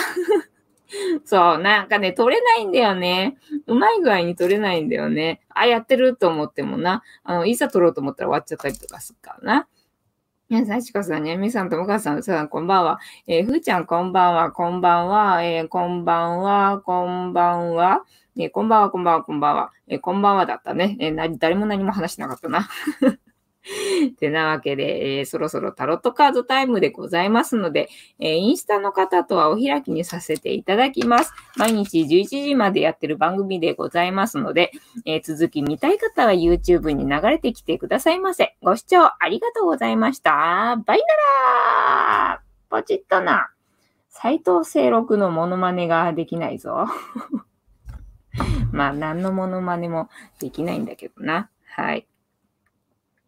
[1.25, 3.37] そう、なんかね、取れないんだよね。
[3.67, 5.41] うまい具合に取れないんだよね。
[5.49, 7.03] あ、やってると思ってもな。
[7.25, 9.69] あの、いざ取ろうと思ったら終わっちゃったりとかするからな。
[10.49, 13.01] 皆さん、ちこさん、ねみさん、ともかさん、さん、こんばんは。
[13.27, 18.05] えー、ふーちゃん、こんばんは、こんばんは、えー、こんばんは、こんばんは。
[18.39, 19.73] えー、こんばんは、こんばんは、こんばんは。
[19.89, 20.97] えー、こんばんはだったね。
[21.01, 22.69] えー、誰も何も話しなかったな。
[24.19, 31.33] てなわけで、えー、そろそろタロットカードタイムでございますので、えー、インスタの方とはお開きにさせていただきます。
[31.57, 34.73] 毎日11時までやってる番組でございますので、
[35.05, 38.57] えー、続き見たい方は YouTube に流れてきてくださいませ。
[38.63, 40.31] ご視聴ありがとうございました。
[40.85, 43.51] バイナラーポチッとな。
[44.09, 46.87] 斎藤清六のモノマネができないぞ。
[48.73, 50.09] まあ、何のモノマネも
[50.41, 51.51] できないんだけどな。
[51.67, 52.07] はい。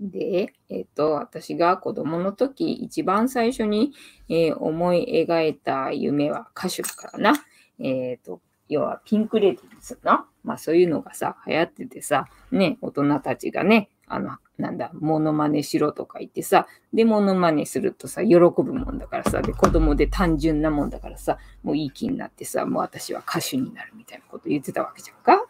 [0.01, 3.93] で、えっ、と、私が子供の時、一番最初に、
[4.29, 7.45] えー、思い描いた夢は歌手だからな。
[7.81, 10.27] えっ、と、要はピンクレディーズな。
[10.45, 25.45] まあそういうのがさ、流行っててさ、ね、大人たちがね、あの、なんだ、モノマネしろとか言ってさ、で、モノマネするとさ、喜ぶもんだからさ、で、子供で単純なもんだからさ、もういい気になってさ、もう私は歌手になるみたいなこと言ってたわけじゃんか。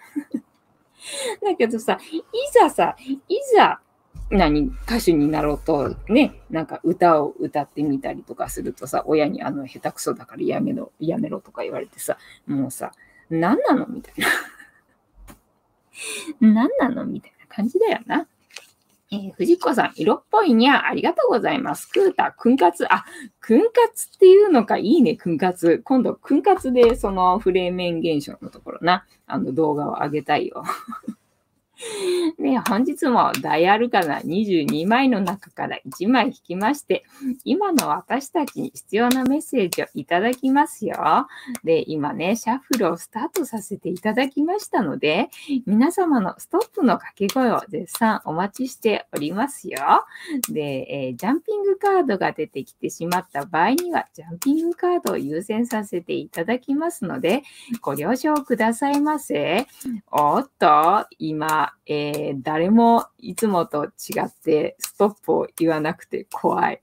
[1.42, 3.20] だけどさ、いざさ、い
[3.54, 3.80] ざ
[4.30, 12.92] 何、歌手になろうと、ね、なんか歌を歌ってみたりとかするとさ、親にあの、下手くそだからやめろ、やめろとか言われてさ、もうさ、
[13.30, 13.86] 何なの？
[13.86, 14.28] みたいな。
[16.40, 17.06] 何なの？
[17.06, 18.26] みたいな感じだよな。
[19.10, 21.86] えー、藤子さん、色っぽいにゃ、ありがとうございます。
[21.88, 23.06] クータ、くんかつ、あ、
[23.40, 25.78] くんかつっていうのか、いいね、くんかつ。
[25.78, 30.62] 今度、くんかつで、そのフレーメン現象のところな、あの動画を上げたいよ。
[32.38, 37.04] ね、本日もダイアルカナ22枚の中から1枚引きまして、
[37.44, 41.28] 今の私たちに必要なメッセージをいただきますよ。
[41.62, 45.30] で、今ね、シャッフルをスタートさせていただきましたので、
[45.66, 50.04] 皆様のストップの掛け声を絶賛お待ちしておりますよ。
[50.50, 57.42] で、えー、ジャンピングカードが出てきてしまった場合には、ジャンピングカードを優先させていただきますので、
[57.80, 59.66] ご了承くださいませ。
[60.10, 66.80] おっと、今、えー、誰もいつもと違ってストップを言わなくて怖い。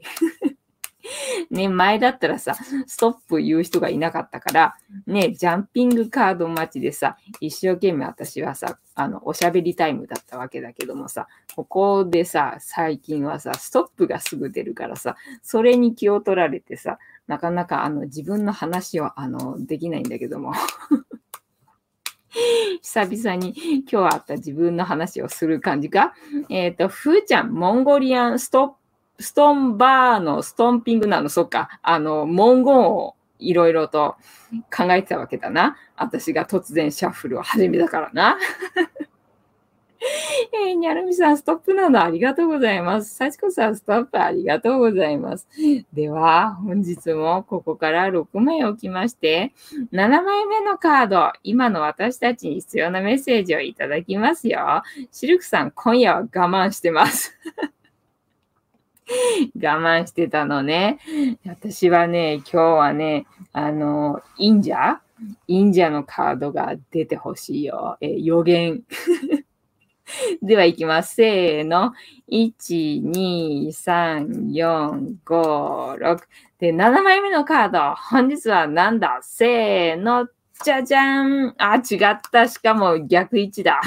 [1.52, 2.56] ね、前だったらさ、
[2.88, 20.54] ストップ言う人がいなかったから、ね、ジャンピングカード待ちでさ、一生懸命私はさ、あの、おしゃべりタイムだったわけだけどもさ、ここでさ、最近はさ、ストップがすぐ出るからさ、それに気を取られてさ、なかなかあの、自分の話を、あの、できないんだけども。
[22.82, 23.54] 久々に
[23.90, 26.14] 今日あった自分の話をする感じか。
[26.50, 28.78] えっ、ー、と、ふーちゃん、モンゴリアンスト
[29.20, 31.80] ストンバーのストンピングなの、そっか。
[31.82, 34.16] あの、文言をいろいろと
[34.76, 35.78] 考えてたわけだな。
[35.96, 38.38] 私が突然シャッフルを始めたからな。
[40.68, 43.16] えー、にゃるみさん、ストップなのありがとうございます。
[43.16, 45.48] 幸子さん、ストップありがとうございます。
[45.94, 49.54] では、本日もここから6枚置きまして、
[49.92, 54.84] 7枚目のカード、今の私たちに必要なメッセージをいただきますよ。
[55.12, 57.38] シルクさん、今夜は我慢してます。
[59.56, 61.00] 我慢してたのね。
[61.46, 65.02] 私はね、今日はね、あの、忍者？
[65.48, 67.98] 忍者のカードが出てほしいよ。
[68.02, 68.84] え予言。
[70.42, 71.16] では行きます。
[71.16, 71.94] せーの。
[72.30, 76.20] 1、2、3、4、5、6。
[76.60, 77.96] で、7枚目のカード。
[77.96, 79.20] 本日は何だ？
[79.22, 80.28] せーの。
[80.64, 81.54] じゃじゃん。
[81.58, 82.48] あ、違った。
[82.48, 83.82] しかも逆位置だ。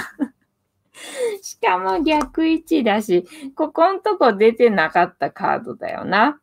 [1.42, 6.40] しかも逆位置だし、ここんとこ出てなかったカードだよな。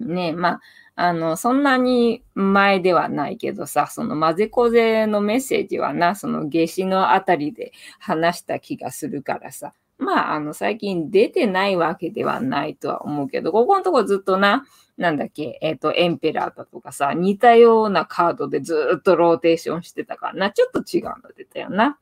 [0.00, 0.60] ねえまあ、
[1.00, 14.64] あの、そんなに前ではないけどさ、その混ぜこぜのメッセージはな、その夏至のあたりで話した気がするからさ、まあ、あの、最近出てないわけではないとは思うけど、ここのとこずっとな、
[14.96, 21.96] なんだっけ、えっ、ー、と、エンペラーだとかさ、似たようなカードでずっとローテーションしてたからな、ちょっと違うの出たよな。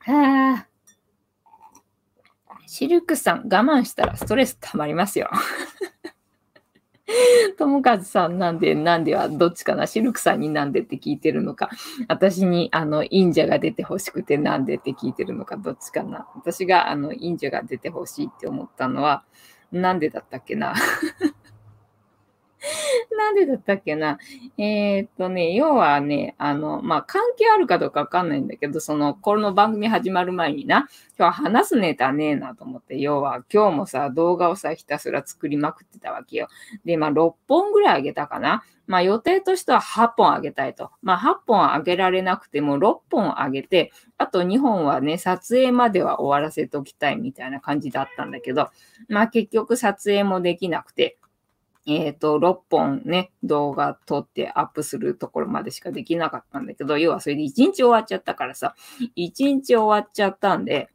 [0.00, 0.66] はあ。
[2.66, 5.30] シルクさん、我慢したらストレス溜まりますよ。
[7.58, 9.86] 友和さんなんで、なんではどっちかな？
[9.86, 11.70] シルクさんになんでって聞いてるのか、
[12.08, 16.28] 私にあの、忍者が出てほしくてなんでって聞いてるのか、どっちかな。
[16.36, 19.24] 私があの、忍者が出てほしいって思ったのは、
[19.72, 20.74] なんでだったっけな。
[23.16, 24.18] なんでだったっけな。
[24.56, 36.48] えー、っとね、要はね、あの、まあ、関係あるかどうかわかんないんだけど、その、この番組始まる前にな、今日は話すネタねえなと思って、要は今日もさ、動画をさ、ひたすら作りまくってたわけよ。
[36.84, 38.62] で、まあ、6本ぐらいあげたかな。
[38.86, 40.90] まあ、予定としては8本あげたいと。
[41.02, 48.70] まあ、8本あげられなくても6本あげて、あと2本はね、撮影までは終わらせておきたいみたいな感じだったんだけど、
[49.08, 51.16] まあ、結局撮影もできなくて、
[51.86, 58.74] えっ、ー、と、6本ね、動画撮ってアップするところまでしかできなかったんだけど、要はそれで1日終わっちゃったからさ、
[59.16, 60.90] 1日終わっちゃったんで、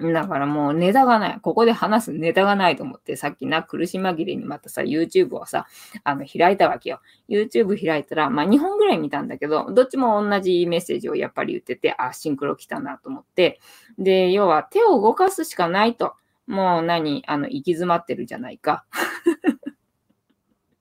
[0.00, 1.40] だからもうネタがない。
[1.42, 5.66] ここで話すネタがないと思って、さっきな、苦し紛れにまたさ、YouTube をさ、
[6.04, 7.00] あの、開いたわけよ。
[7.28, 13.60] YouTube 開いたら、まあ2本ぐらい見たんだけど、どっちも同じメッセージをやっぱり言ってて、あ、シンクロ来たなと思って。
[13.98, 16.14] で、要は手を動かすしかないと。
[16.46, 18.86] もう何あの、行き詰まってるじゃないか。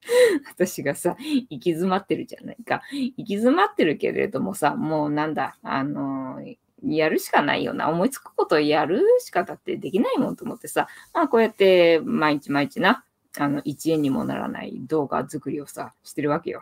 [0.50, 2.82] 私がさ、行き詰まってるじゃないか。
[2.92, 6.42] 行き詰まってるけれどもさ、もうなんだ、あの
[6.84, 7.90] やるしかないよな。
[7.90, 13.04] 思いつくことをやるしかだってできないもんと思ってさ、まあこうやって毎日毎日な、
[13.38, 16.62] あの、1円にもならない動画作りをさ、してるわけよ。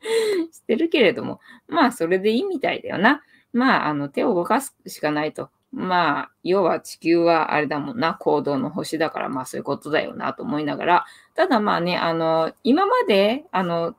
[0.52, 3.22] してるけれども、まあそれでいいみたいだよな。
[3.52, 5.50] まあ、あの、手を動かすしかないと。
[5.72, 13.94] まあ、要は地球はあれだもんな、行動の星だから、まあそういうことだよなと思いながら、ただまあね、あの、今まで、あの、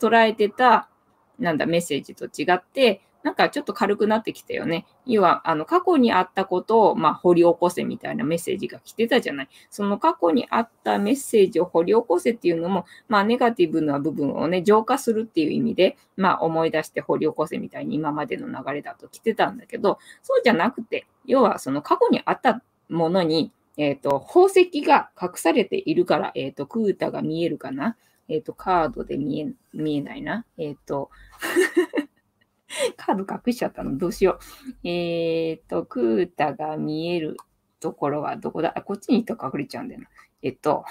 [0.00, 0.88] 捉えてた、
[1.38, 4.86] なんだ、メッセージと違って、なんかちょっと軽くなってきたよね。
[5.04, 9.48] 要は、あの、過去にあったことを、まあ、掘り起こせみたいなメッセージが来てたじゃない。
[9.68, 27.96] その過去にあったメッセージを掘り起こせっていうのも、まあ、ネガティブな部分をね、浄化するっていう意味で、まあ、思い出して掘り起こせみたいに今までの流れだと来てたんだけど、そうじゃなくて、要はその過去にあったものに、えっ、ー、と、宝石が隠されているから、えっ、ー、と、クータが見えるかな？
[28.28, 30.46] えっ、ー、と、カードで見え、見えないな？
[30.56, 31.10] えっ、と、
[32.96, 33.98] カード隠しちゃったの？
[33.98, 34.38] どうしよ
[34.82, 34.88] う？
[34.88, 37.36] えっ、と、クータが見える
[37.80, 38.72] ところはどこだ？
[38.76, 40.08] あ、こっちに行ったら隠れちゃうんだよな。
[40.42, 40.84] えっと、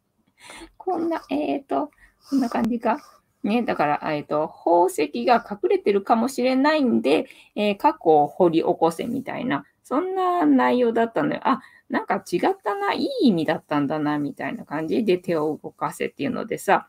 [0.78, 1.90] こんな、えっ、と、
[2.30, 2.98] こんな感じか？
[3.44, 11.40] ね、だから、えっ、と、宝石が隠れてるかもしれないんで、えー、過去を掘り起こせみたいな、そんな内容だったのよ。
[11.44, 15.04] あ、なんか違ったな、いい意味だったんだな、みたいな感じ。
[15.04, 16.88] で手を動かせっていうのでさ、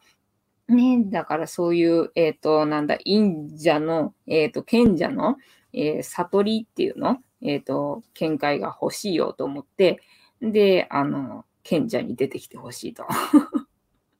[0.69, 5.35] ね、だからそういう、えっ、ー、と、なんだ、忍者の、えっ、ー、と、賢者の、
[5.73, 10.01] えー、悟りっていうの、えっ、と、見解が欲しいよと思って、
[10.41, 13.05] で、あの、賢者に出てきてほしいと。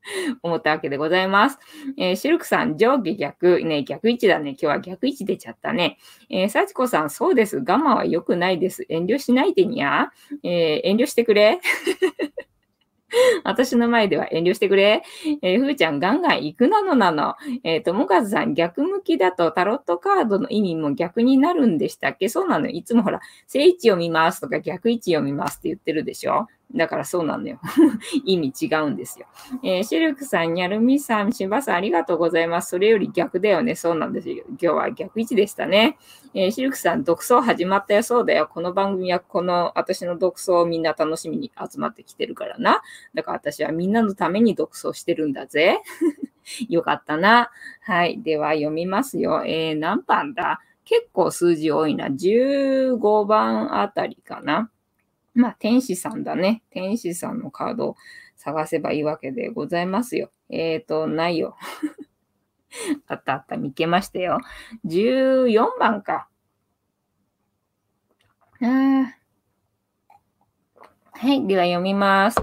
[0.44, 1.60] 思ったわけでございます。
[1.98, 3.62] えー、シルクさん、上下逆。
[3.64, 4.52] ね、逆位置だね。
[4.52, 5.98] 今日は逆位置出ちゃったね。
[6.30, 7.58] えー、幸子さん、そうです。
[7.58, 8.86] 我慢は良くないです。
[8.90, 10.12] 遠慮しないでにゃ。
[10.44, 11.60] えー、遠慮してくれ。
[13.44, 15.04] 私の前では遠慮してくれ。
[15.42, 17.36] えー、ふーちゃん、ガンガン行くなのなの。
[17.64, 22.30] えー、ともかずさん、逆向きだとタロットカードの意味も逆になるんでしたっけ？
[22.30, 27.60] そうなのいつもほら、正位置を見ますとか逆位置を見ますって言ってるでしょだからそうなのよ。
[28.26, 29.28] 意味違うんですよ。
[29.64, 32.70] えー、シルクさん、ニャルミさん、シバさん、ありがとうございます。
[32.70, 33.76] それより逆だよね。
[33.76, 34.44] そうなんですよ。
[34.50, 35.98] 今日は逆位置でしたね。
[36.34, 38.04] えー、シルクさん、独走始まったよ。
[38.04, 38.50] そうだよ。
[38.52, 42.82] この番組はこの私の独走をみんな楽しみに集まってきてるからな。
[43.14, 45.82] だから私はみんなのために独走してるんだぜ。
[46.68, 47.52] よかったな。
[47.82, 48.22] はい。
[48.22, 49.44] では読みますよ。
[49.46, 50.62] えー、何番だ？
[50.86, 52.08] 結構数字多いな。
[52.08, 54.70] 15番あたりかな。
[55.36, 56.64] まあ、天使さんだね。
[56.72, 57.96] 天使さんのカードを
[58.38, 60.32] 探せばいいわけでございますよ。
[60.50, 61.58] えーと、ないよ。
[63.08, 64.40] あったあった、見けましたよ。
[64.86, 66.30] 14番か。
[71.12, 72.40] はい、では読みます。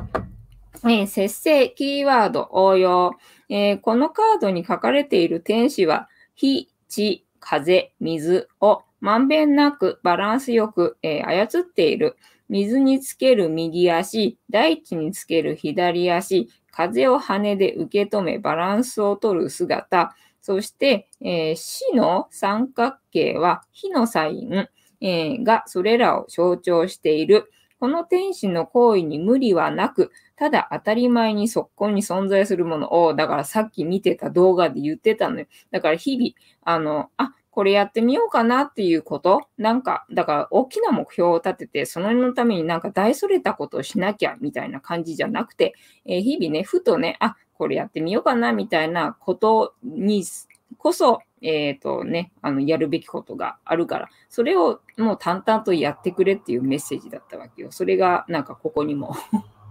[0.85, 3.13] えー、節制、キーワード、応用、
[3.49, 12.17] えー、このカードに書かれている天使は、火、地、風、水をまんべんなくバランスよく、えー、操っている。
[12.53, 24.69] 水につける右足、大地につける左足、風を羽で受け止めバランスを取る姿、そして、えー、死の三角形は火のサイン、
[25.01, 27.51] えー、がそれらを象徴している。
[27.81, 35.47] この天使の行為に無理はなく、ただ当たり前にそこに存在するものを、だからさっき見てた動画で言ってたのよ。
[35.71, 36.33] だから日々、
[36.65, 45.75] あの、あ、これやってみようかなっていうこと、なんか、だから大きな目標を立てて、そののためになんか大それたことをしなきゃみたいな感じじゃなくて、
[46.07, 50.25] えー、日々ね、ふとね、あ、これやってみようかなみたいなことに
[50.79, 57.71] こそ、えっ、ー、とね、あの、やるべきことがあるから、それをもう淡々とやってくれっていうメッセージだったわけよ。
[57.71, 59.15] それがなんかここにも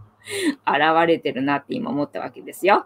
[0.67, 2.85] 現れてるなって今思ったわけですよ。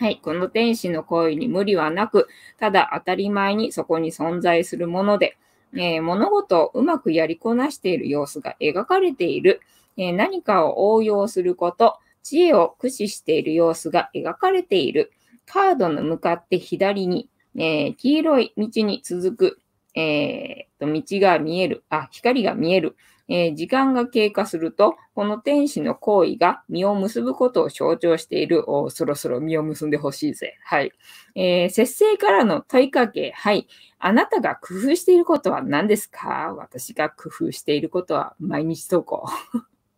[0.00, 0.20] はい。
[0.22, 5.36] この天使の行為に無理はなく、ただ当たり前にそこに存在するもので、
[5.72, 9.60] えー、物事をうまくやりこなしている様子が描かれている、
[9.96, 15.10] えー、何かを応用すること、知恵を駆使している様子が描かれている、
[15.46, 19.60] カードの向かって左に、えー、黄色い道に続く、
[19.96, 22.94] えー、と道が見える、あ、光が見える、
[23.28, 28.70] えー、時間が経過すると、この天使の行為が実を結ぶことを象徴している。
[28.70, 30.56] おそろそろ実を結んでほしいぜ。
[30.64, 30.92] はい。
[31.34, 33.32] えー、節制からの問いかけ。
[33.32, 33.68] はい。
[33.98, 36.54] あなたが工夫していることは何ですか？
[36.56, 39.26] 私が工夫していることは毎日投稿。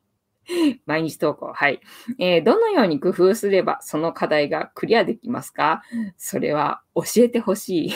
[0.86, 1.52] 毎日投稿。
[1.52, 1.80] はい、
[2.18, 2.44] えー。
[2.44, 5.82] どのように工夫すればその課題がクリアできますか？
[6.16, 7.92] それは教えてほしい。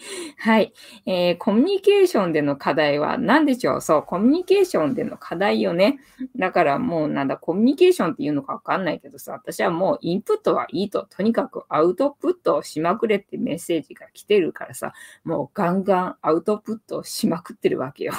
[0.38, 0.72] はい、
[1.06, 3.80] えー、コミュニケーションでの課題は何でしょう？
[3.80, 6.00] そう、コミュニケーションでの課題よね。
[6.36, 14.92] だからもうなんだ、コミュニケーションっていうのかわかんないけどさ、私はもうインプットはいいと、とにかくアウトプットをしまくれってメッセージが来てるからさ、
[15.24, 18.14] もうガンガンアウトプットしまくってるわけよ。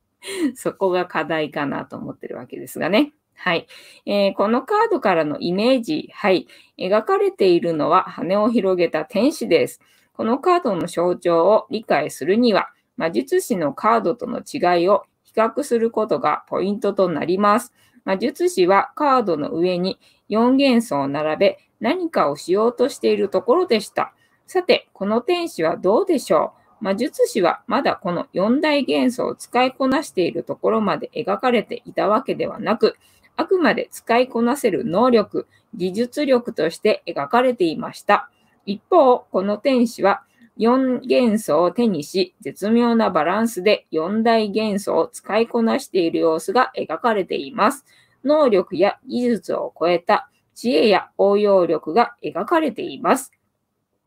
[0.56, 3.12] そこが課題かなと思ってるわけですがね。
[3.38, 3.66] はい、
[4.06, 6.48] えー、このカードからのイメージ、はい。
[6.78, 9.80] 描かれているのは羽を広げた天使です。
[10.16, 17.74] このカードの象徴を理解するには、魔術師のカードとの違いを比較することがポイントとなります。
[18.06, 19.98] 魔術師はカードの上に
[20.30, 24.14] 4元素を並べ何かをしようとしているところでした。
[24.46, 26.84] さて、この天使はどうでしょう？
[26.84, 32.96] 魔術師はまだこの4大元素を使いこなしているところまで描かれていたわけではなく、
[33.36, 38.30] あくまで使いこなせる能力、技術力として描かれていました。
[38.66, 40.24] 一方、この天使は
[40.58, 47.84] 4元素を手にし、絶妙なバランスで4大元素を使いこなしている様子が描かれています。
[48.24, 53.32] 能力や技術を超えた知恵や応用力が描かれています。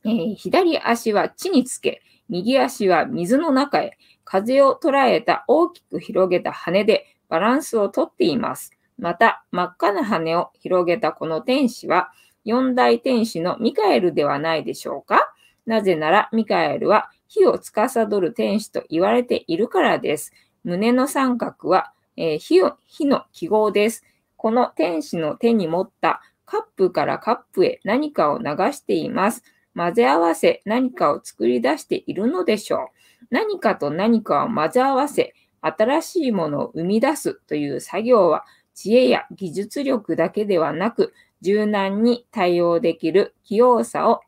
[0.03, 8.71] えー、左足は地につけ、右足は水の中へ、風を捉えた大きく広げた羽でバランスをとっています。
[8.97, 12.11] また、真っ赤な羽を広げたこの天使は、
[12.49, 15.31] 四大天使のミカエルではないでしょうか？
[15.65, 20.33] なぜならミカエルは火を司る天使と言われているからです。
[20.63, 24.03] 胸の三角は、えー、火を火の記号です。
[24.35, 29.43] この天使の手に持ったカップからカップへ何かを流しています。
[29.75, 32.77] 混ぜ合わせ何かを作り出しているのでしょ
[33.21, 33.25] う。
[33.29, 44.21] 何かと何かを混ぜ合わせ、新しいものを生み出すという作業は知恵や技術力だけではなく、柔軟に対応できる器用さを、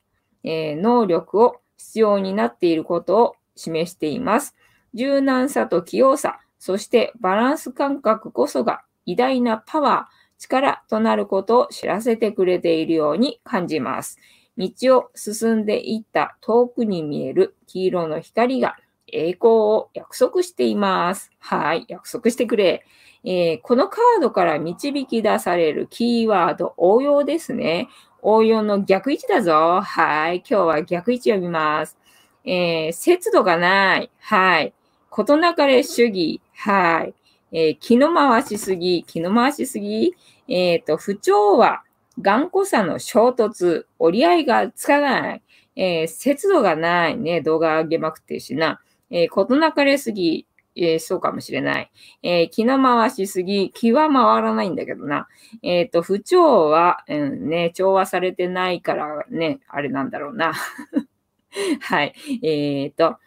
[0.44, 4.56] えー、能力を必要になっていることを示しています。
[4.94, 14.18] 柔軟さと器用さ、そしてバランス感覚こそが偉大なパワー、力となることを知らせてくれているように感じます。
[14.58, 18.76] 道を進んでいった遠くに見える黄色の光が
[19.12, 21.32] 栄光を約束しています。
[21.40, 22.86] はい、約束してくれ。
[23.24, 27.88] えー、このカードから導き出されるキーワード、応用ですね。
[28.22, 29.82] 応用の逆位置だぞ。
[29.82, 30.38] はい。
[30.38, 31.98] 今日は逆位置読みます。
[32.46, 34.12] えー、節度がない。
[34.20, 34.74] はい。
[35.10, 36.42] ことなかれ主義。
[36.56, 37.14] はい。
[37.52, 39.04] えー、気の回しすぎ。
[39.04, 40.16] 気の回しすぎ。
[40.48, 41.84] えっ、ー、と、不調和。
[42.22, 43.86] 頑固さの衝突。
[44.00, 45.42] 折り合いがつかない。
[45.76, 47.42] えー、節度がないね。
[47.42, 48.80] 動画上げまくってるしな。
[49.12, 50.48] えー、ことなかれすぎ。
[50.76, 51.92] えー、そうかもしれない。
[52.24, 55.28] えー、気の回しすぎ、気は回らないんだけどな。
[55.64, 60.54] えっ、ー、と、不調は、うんね、調和されてないからね、あれなんだろうな。
[61.82, 62.14] はい。
[62.42, 63.18] えっ、と、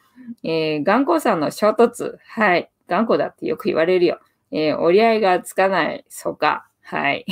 [0.43, 2.17] えー頑固さの衝突。
[2.27, 2.71] はい。
[2.89, 4.21] 頑固だってよく言われるよ。
[4.51, 6.05] え折り合いがつかない。
[6.09, 6.67] そうか。
[6.83, 7.27] はい。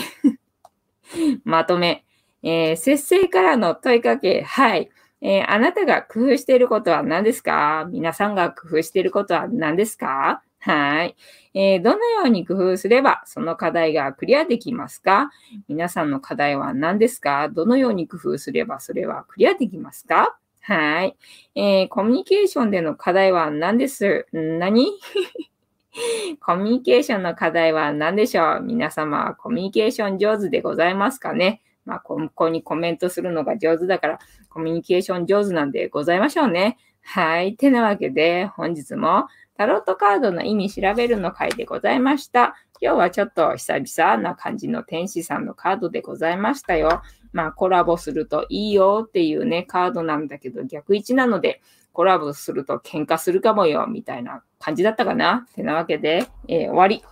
[1.45, 2.05] まとめ。
[2.43, 4.43] え節制からの問いかけ。
[4.43, 4.91] はい。
[5.23, 7.87] えー、あなたが工夫していることは何ですか？
[7.91, 10.43] 皆さんが工夫していることは何ですか？
[10.59, 11.17] はい、
[11.55, 15.31] えー、どのように工夫すればその課題がクリアできますか？
[15.69, 17.49] 皆さんの課題は何ですか？
[17.49, 20.37] どのように工夫すればそれはクリアできますか？
[20.61, 21.17] はい、
[21.55, 24.27] えー、コミュニケーションでの課題は何です？
[24.33, 24.87] 何？
[26.41, 28.61] コミュニケーションの課題は何でしょう？
[28.63, 31.61] 皆様はコミュニケーション上手でございますかね？
[31.85, 34.19] まあ、ここにコメントするのが上手だから、
[34.49, 36.79] コミュニケーション上手なんでございましょうね。
[37.03, 37.57] はい。
[37.57, 39.27] てなわけで、本日も
[39.57, 42.55] タロットカードの意味調べるの回でございました。
[42.81, 47.03] 今日はちょっと久々な感じの天使さんのカードでございましたよ。
[47.33, 51.63] まあ、コラボするといいよっていうね、カードなんだけど、逆位置なので、
[51.93, 55.47] コラボすると喧嘩するかもよ、みたいな感じだったかな。
[55.55, 57.03] てなわけで、えー、終わり。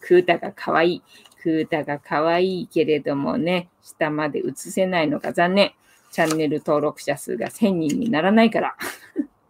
[0.00, 1.02] クータが可愛い。
[1.42, 5.72] クータが可愛いけれどもね、下まで映せないのが残念。
[6.12, 8.76] チャンネル登録者数が1000人にならないから。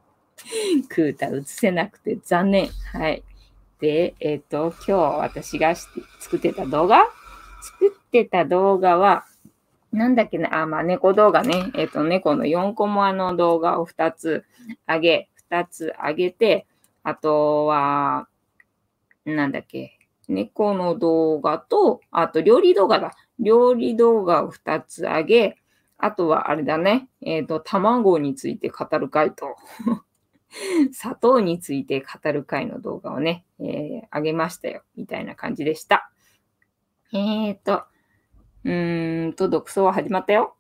[0.89, 2.69] クータ映せなくて残念。
[2.93, 3.23] はい。
[3.81, 7.05] で、えっ、ー、と、今日私が作ってた動画？
[7.61, 9.25] 作ってた動画は、
[9.93, 11.71] なんだっけな、あ、まあ、猫動画ね。
[11.75, 14.45] えっ、ー、と、猫の4コマの動画を2つ
[14.89, 16.67] 上げ、2つ上げて、
[17.03, 18.29] あとは、
[19.25, 19.99] なんだっけ、
[20.33, 23.15] 猫の動画と、あと料理動画だ。
[23.39, 25.57] 料理動画を2つ上げ、
[25.99, 29.57] あとはあれだね、えっ、ー、と、卵について語る回と、
[30.93, 34.83] 砂糖について語る回の動画をね、えー、上げましたよ。
[34.97, 36.11] みたいな感じでした。
[37.13, 37.85] えっ、ー、と、
[38.65, 40.57] うーんと、独走は始まったよ。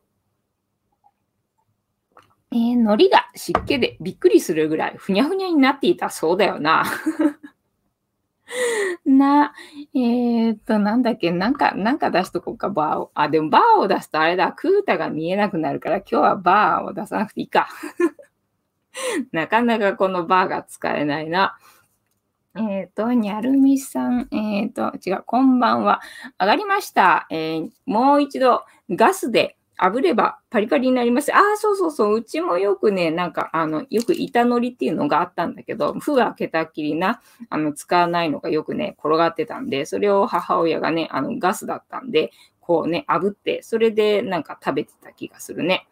[2.52, 6.84] えー、海苔が湿気でびっくりするぐらいふにゃふにゃになっていたそうだよな。
[9.06, 9.54] な、
[9.94, 13.10] えー、っと、なんだっけ、なんか、なんか出しとこうか、バーを。
[13.14, 17.68] あ、でもバーを出すとあれだ、クータが見えなくなるから、今日はバーを出さなくていいか。
[19.32, 21.56] なかなかこのバーが使えないな。
[22.54, 26.02] えっ、と、にゃるみさん、えっ、と、違う、こんばんは。
[26.38, 27.26] 上がりました。
[27.30, 31.34] えー、もう一度、ガスで炙ればパリパリになります。
[31.34, 32.16] ああ、そうそうそう。
[32.16, 37.20] うちもよくね、なんか、あの、よく板のりっていうのがあったんだけど、封開けたっきりな、
[37.50, 42.30] あの、使わないのがよくね、転がってたんで、それを母親がね、あの、ガスだったんで、
[42.60, 45.88] こうね、炙って、それでなんか食べてた気がするね。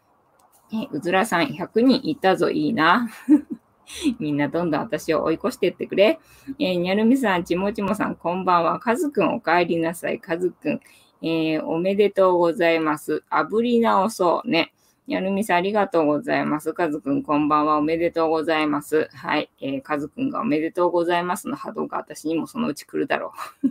[0.73, 3.09] え、うずらさん、100人いたぞ、いいな。
[4.19, 6.19] みんなどんどん私を追い越してってくれ。
[6.59, 8.79] えー、にゃるみさん、ちもちもさん、こんばんは。
[8.79, 10.19] かずくん、お帰りなさい。
[10.19, 10.79] かずくん。
[11.21, 13.23] えー、おめでとうございます。
[13.29, 14.73] 炙り直そうね。
[15.07, 16.73] やるみさん、ありがとうございます。
[16.73, 17.77] かずくん、こんばんは。
[17.77, 19.09] おめでとうございます。
[19.13, 19.49] はい。
[19.59, 23.67] えー、かずくんがおめでとうございますの波動が私にもそのうち来るだろう。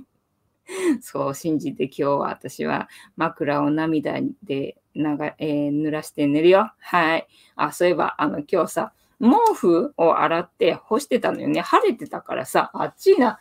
[1.03, 6.73] そう信じて今日は私は枕を涙でなが、えー、濡らして寝るよ。
[6.79, 7.27] はい。
[7.57, 11.61] あ、そういえば、あの、今日さ、毛布を洗って干してたのよね。
[11.61, 13.39] 晴れてたからさ、あっちいな。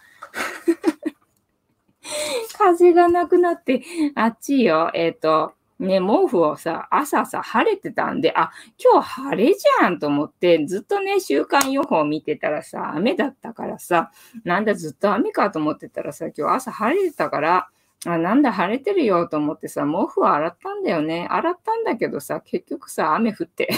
[2.58, 3.84] 風がなくなって、
[4.16, 4.92] あっちよ。
[4.94, 14.12] えっ、ー、と、ね、毛布をさ、朝さ、晴れてたんで、あ、今日晴れじゃんと思って、ずっとね、週間予報見てたらさ、雨だったからさ、
[14.44, 17.70] なんだずっと雨かと思ってたらさ、今日朝晴れてたから、
[18.06, 21.28] あ、なんだ晴れてるよと思ってさ、毛布を洗ったんだよね。
[21.30, 23.70] 洗ったんだけどさ、結局さ、雨降って。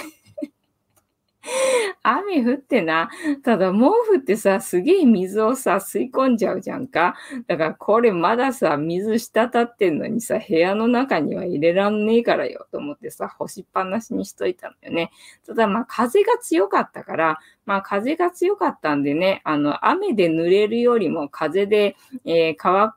[2.03, 3.09] 雨降ってな。
[3.43, 7.15] ただ毛布ってさ、すげえ水をさ、吸い込んじゃうじゃんか。
[7.47, 15.11] だからこれまださ、水滴ってんのにさ、部屋の中には入れらんねえからよと思ってさ、干しっぱなしにしといたんだよね。
[15.45, 22.93] ただまあ風が強かったから、まあ風が強かったんでね、あの雨で濡れるよりも風で、えー、乾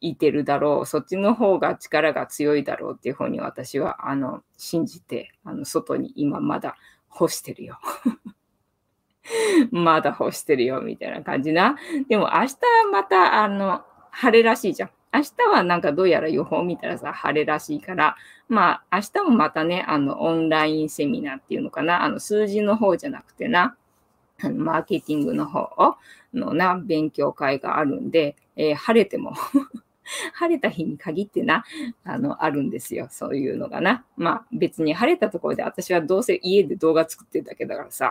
[0.00, 6.76] いてるだろう、そっちの方が力が強いだろうっていう方に私は、あの、信じて、あの、外に今まだ
[7.16, 7.78] 干してるよ。
[9.72, 11.76] まだ干してるよ、みたいな感じな。
[12.08, 12.56] でも明日
[12.92, 14.90] また、あの、晴れらしいじゃん。
[15.14, 18.16] 明日はなんかどうやら予報見たらさ、晴れらしいから、
[18.48, 23.76] まあ明日もまたね、あの、オンラインセミナーっていうのかな、あの、数字の方じゃなくてな、
[24.42, 25.96] あのマーケティングの方
[26.34, 29.34] のな、勉強会があるんで、えー、晴れても
[30.34, 31.64] 晴れた日に限ってな、
[32.04, 33.08] あの、あるんですよ。
[33.10, 34.04] そういうのがな。
[34.16, 38.10] まあ別に晴れたところで私はどうせ家で動画作ってるだけだからさ。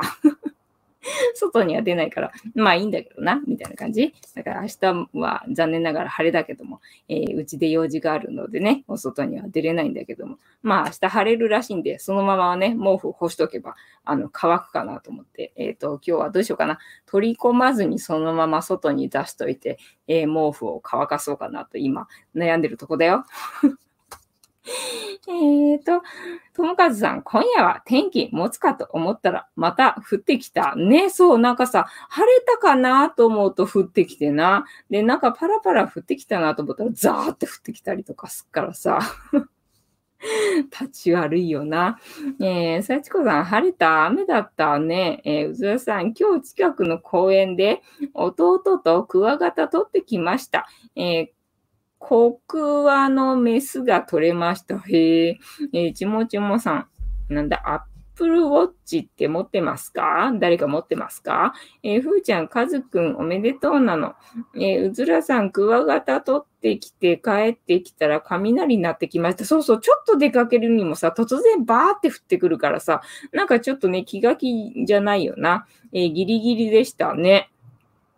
[1.36, 4.14] 外には出ないから、まあいいんだけどな、みたいな感じ。
[4.36, 16.80] だから明日は残念ながら晴れだけども、えー、うちで用事があるのでね、お外には出れないんだけども、まあ明日晴れるらしいんで、そのままね、毛布干しとけば、あの、乾くかなと思って、えっ、ー、と、今日はどうしようかな。
[17.06, 19.78] 取り込まずにそのまま外に出しといて、
[20.08, 23.26] えー、毛布を乾かそうかなと今悩んでるとこだよ。
[25.28, 26.02] えっと、
[26.54, 30.76] ともかずさん、今夜は天気持つかと思ったら、また降ってきた。
[30.76, 34.66] ね、そう、なんかさ、晴れたかなと思うと降ってきてな。
[34.90, 39.00] で、なんかパラパラ降ってきたなと思ったら、ザーって降ってきたりとかすっからさ。
[40.72, 42.00] 立ち悪いよな。
[42.40, 45.22] えー、幸子さん、晴れた雨だったね。
[45.24, 47.82] えー、うずらさん、今日近くの公園で
[48.14, 50.68] 弟とクワガタ取ってきました。
[50.96, 51.28] えー、
[52.08, 54.78] コクワのメスが取れました。
[54.78, 55.40] へえ。
[55.74, 56.88] えー、ちもちもさ
[57.30, 57.34] ん。
[57.34, 57.82] なんだ、アッ
[58.14, 60.32] プルウォッチって持ってますか？
[60.40, 61.56] 誰か持ってますか？
[61.82, 64.14] えー、ふーちゃん、かずくん、おめでとうなの。
[64.54, 69.44] えー、うずらさん、クワガタ取ってきて、帰ってきたら雷になってきました。
[69.44, 73.02] そうそう、ちょっと出かけるにもさ、突然バーって降ってくるからさ、
[73.34, 75.66] なんかちょっとね、気が気じゃないよな。
[75.92, 77.50] えー、ギリギリでしたね。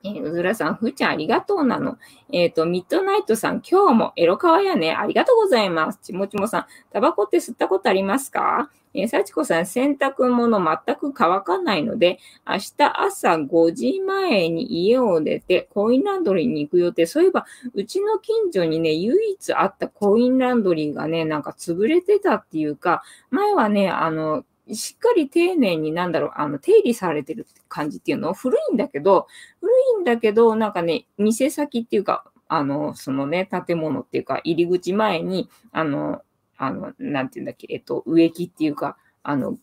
[0.03, 1.97] えー、うずらさん、ふーちゃんありがとうなの。
[2.31, 4.93] えっ、ー、と、ミッドナイトさん、今日もエロカワやね。
[4.93, 5.99] ありがとうございます。
[6.01, 8.69] ちもちもさん、タバコって吸ったことありますか？
[8.93, 17.05] えー、幸子さん、洗濯物全く乾かないので、明日朝5時前に家を出て、コインランドリーに行く予定。
[17.05, 28.34] そういえば、うちの近所にね、唯一あったコインランドリーがね、なんか潰れてたっていうか、前はね、あの、しっかり丁寧になんだろう、あの、手入れされてる感じっていうの？
[28.34, 29.28] 古いんだけど、
[29.59, 36.22] 古いんだけど、なんかね、店先っていうか、あの、そのね、建物っていうか、入り口前に、あの、
[36.57, 39.57] あの、なんていうんだっけ、えっと、植木っていうか、あの、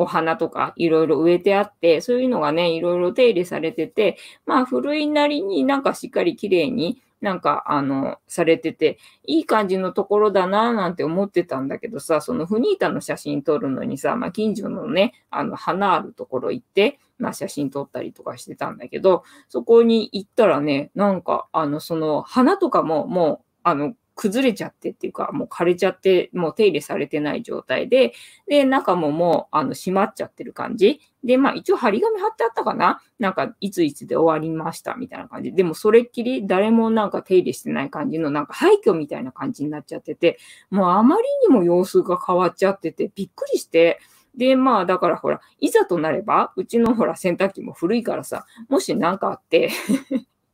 [0.00, 4.16] お花とかいろいろ植えてあって、そういうのがね、いろいろ手入れされてて、
[4.46, 28.12] まあ古いなりになんかしっかり綺麗になんか、あの、されてて、いい感じのところだなぁなんて思ってたんだけどさ、そのフニータの写真撮るのにさ、まあ、近所のね、あの、花あるところ行って、まあ、写真撮ったりとかしてたんだけど、そこに行ったらね、なんか、あの、その、花とかも、もう、あの、崩れちゃってっていうか、もう枯れちゃって、もう手入れされてない状態で、
[28.48, 31.00] で、中ももう、あの、閉まっちゃってる感じ。
[31.22, 33.00] で、まあ、一応張り紙貼ってあったかな？
[33.20, 35.52] なんか、いついつで終わりましたみたいな感じ。
[35.52, 40.38] でも、それっきり誰もなんか手入れしてない感じの、なんか廃墟みたいな感じになっちゃってて、
[40.70, 44.00] もうあまりにも様子が変わっちゃってて、びっくりして、
[44.36, 49.70] で、まあ、だからほら、いざとなれば、うちのほら、洗濯機も古いからさ、もし何かあって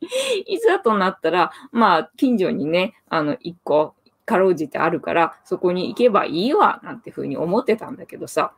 [0.47, 3.95] いざとなったら、まあ、近所にね、あの、一個、
[4.27, 8.55] かろうじてあるから、そこに行けばいいわ、なんてふうに思ってたんだけどさ。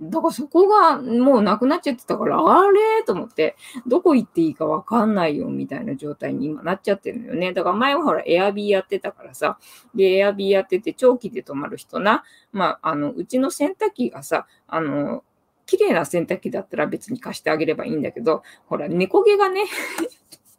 [0.00, 3.56] だからそこがもうなくなっちゃってたから、あれと思って、
[3.86, 7.54] どこ行っていいかわかんないよ、みたいな状態に今なっちゃってるのよね。
[7.54, 9.58] だから前はほら、エアビーやってたからさ、
[9.94, 15.24] で、エアビーやってて長期で泊まる人な、まあ、あの、うちの洗濯機がさ、あの、
[15.64, 19.64] 綺麗な洗濯機だったら別に貸してあげればいいんだけど、ほら、猫毛がね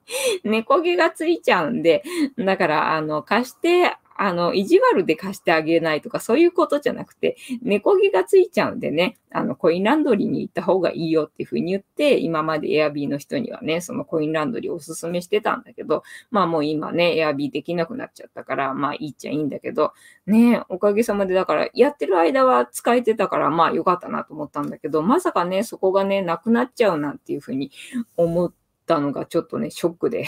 [0.44, 2.04] 猫毛がついちゃうんで、
[2.38, 16.02] だから、あの、貸してあの、意地悪で貸してあげないとか、そういうことじゃなくて、猫毛がついちゃうんでね、あの、コインランドリーに行った方がいいよっていうふうに言って、今までエアビーの人にはね、そのコインランドリーおすすめしてたんだけど、
[16.32, 19.94] まあもう今ね、エアビーできなくなっちゃったから、まあいいっちゃいいんだけど、
[20.26, 27.72] ね、おかげさまでだから、やってる間は使えてたから、まあよかったなと思ったんだけど、まさかね、そこがね、なくなっちゃうなんていうふうに
[28.16, 30.26] 思ってたのがちょっとね、ショックで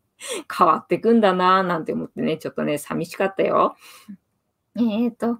[0.56, 3.76] 変わってくんだなぁなんて思ってね、ちょっとね、寂しかったよ。
[4.78, 5.38] えっ、ー、と、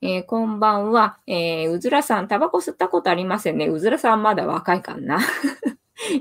[0.00, 1.18] えー、こんばんは。
[1.26, 3.66] えー、うずらさん、タバコ吸ったことありませんね。
[3.66, 5.20] うずらさんまだ若いかな。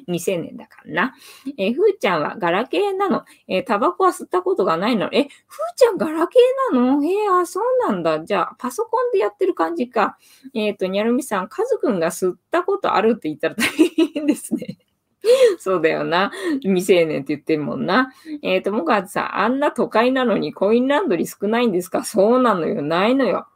[0.08, 1.16] 未成年だからな。
[1.58, 3.26] えー、ふーちゃんはガラケーなの？
[3.48, 5.10] えー、タバコは吸ったことがないの？
[5.12, 5.30] え、ふー
[5.76, 7.04] ちゃんガラケーなの？
[7.04, 8.22] へえ、あ、そうなんだ。
[8.22, 10.18] じゃあ、パソコンでやってる感じか。
[10.54, 13.68] えっ、ー、と、にゃるみさん、カズくんが吸ったことあるって言ったら大
[14.14, 14.78] 変ですね。
[15.60, 16.32] そうだよな。
[16.62, 18.14] 未成年って言ってるもんな。
[18.42, 22.04] えっ、ー、と、もかさん、あんな都会なのにコインランドリー少ないんですか？
[22.04, 22.82] そうなのよ。
[22.82, 23.48] ないのよ。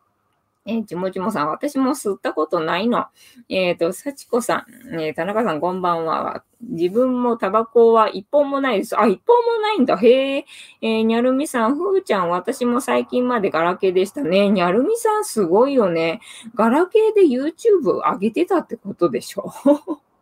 [0.66, 3.06] えー、ちもちもさん、私も吸ったことないの。
[3.48, 6.44] えっ、ー、と、幸子さん、えー、田中さん、こんばんは。
[6.62, 9.00] 自分もタバコは一本もないです。
[9.00, 9.98] あ、一本もないんだ。
[9.98, 10.46] へえ。
[10.82, 14.50] えー、にゃるみさん、ふーちゃん、私も最近までガラケーでしたね。
[14.50, 16.20] にゃるみさん、すごいよね。
[16.54, 19.52] ガラケーで YouTube 上げてたってことでしょ？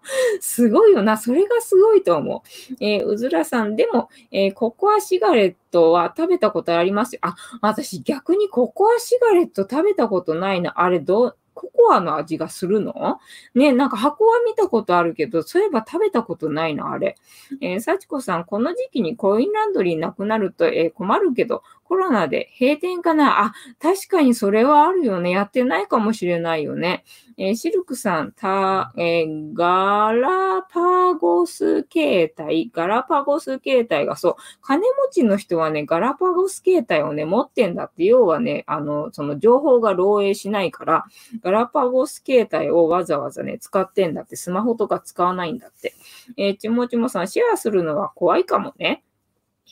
[0.39, 1.17] すごいよな。
[1.17, 2.75] それがすごいと思う。
[2.79, 7.13] えー、うずらさん、でも、えー、ココアシガレットは食べたことあります？
[7.13, 7.19] よ。
[7.23, 10.73] あ、私逆にココアシガレット食べたことないな。
[10.81, 13.17] あれ、ど、ココアの味がするの？
[13.55, 17.17] ね、なんか箱は見たことあるけど、そういえば食べたことないの、あれ。
[17.61, 23.45] えー、幸子さん、この時期にコインランドリーなくなると、えー、困るけど、コロナで閉店かな？
[23.45, 25.31] あ、確かにそれはあるよね。
[25.31, 27.05] やってないかもしれないよね。
[27.37, 41.05] えー、シルクさん、た、えー、ガラパゴス形態、ガラパゴス形態がそう、金持ちの人はね、ガラパゴス形態をね、持ってんだって、要はね、あの、その情報が漏洩しないから、
[41.41, 45.93] ガラパゴス形態をわざわざね、使ってんだって、スマホとか使わないんだって。
[46.37, 49.03] えー、ちもちもさん、シェアするのは怖いかもね。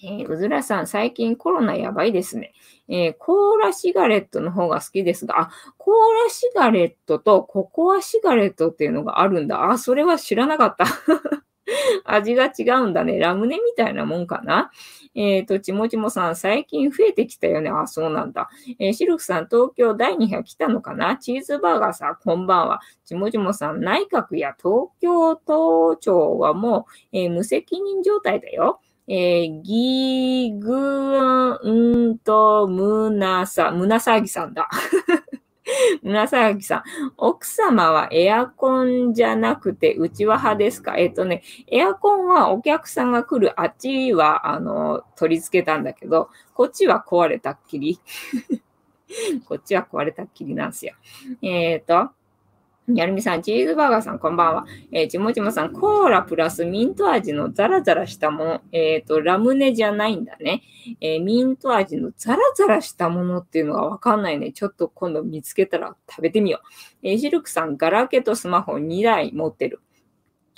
[0.03, 2.53] えー、うずらさん、最近コロナやばいですね。
[2.87, 5.93] えー、コーラシガレットの方が好きですが、あ、コー
[6.25, 9.71] ラシガレットとココアシガレットっていうのがあるんだ。
[9.71, 10.85] あ、それは知らなかった。
[12.03, 13.17] 味が違うんだね。
[13.17, 14.69] ラムネみたいなもんかな。
[15.15, 17.69] えっ、ー、と、ちもちもさん、最近増えてきたよね。
[17.69, 18.49] あ、そうなんだ。
[18.79, 22.81] えー、シルクさん、東京第200来たのかなチーズバーガーさん、こんばんは。
[23.05, 28.81] ちもちもさん、内閣や東京都庁はもう、えー、無責任状態だよ。
[29.07, 34.67] えー、ギグンとムナサ、ムナサギさんだ。
[36.01, 36.83] ムナサギさん。
[37.17, 40.97] 奥様はエアコンじゃなくてうちわ派ですか？
[40.97, 47.99] えっ、とね、エアコンはお客さんが来るあっちは、あの、取り付けたんだけど、こっちは壊れたっきり。
[49.47, 50.93] こっちは壊れたっきりなんすよ。
[51.41, 52.11] えっ、ー、と、
[52.93, 54.65] やるみさん、チーズバーガーさん、こんばんは。
[54.91, 58.61] えー、ちもちもさん、コーラプラスミント味のザラザラしたもの。
[58.71, 60.61] えっ、ー、と、ラムネじゃないんだね。
[61.01, 64.51] えー、ミント味のザラザラしたものっていうのがわかんないね。
[64.51, 67.07] ちょっと今度見つけたら食べてみよう。
[67.07, 69.81] えー、シルクさん、ガラケとスマホ2台持ってる。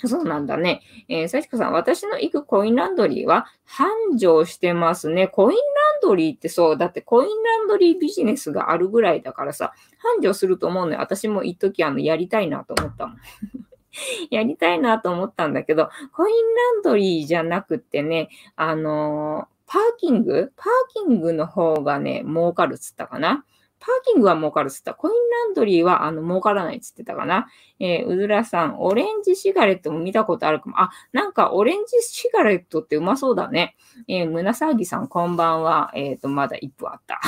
[0.04, 0.82] そうなんだね。
[1.08, 5.26] えー、さちこさん、私の行くコインランドリーは繁盛してますね。
[5.28, 11.00] コインランドリーってそう、だってコインランドリービジネスがあるぐらいだからさ、繁盛すると思うのよ。
[11.00, 13.18] 私も一時あの、やりたいなと思ったもん。
[14.30, 20.52] やりたいなと思ったんだけど、コインランドリーじゃなくってね、あのー、パーキング？
[20.56, 20.66] パー
[21.06, 23.44] キングの方がね、儲かるっつったかな。
[23.80, 24.94] パーキングは儲かるっつった。
[24.94, 27.48] コインランドリーはあの儲からないっつってたかな。
[27.78, 30.80] えー、うずらさん、オレンジシガレットも見たことあるかも。
[30.80, 33.76] あ、なんかオレンジシガレットってうまそうだね。
[34.08, 35.90] えー、むなさぎさん、こんばんは。
[35.94, 37.20] えっ、ー、と、まだ1分あった。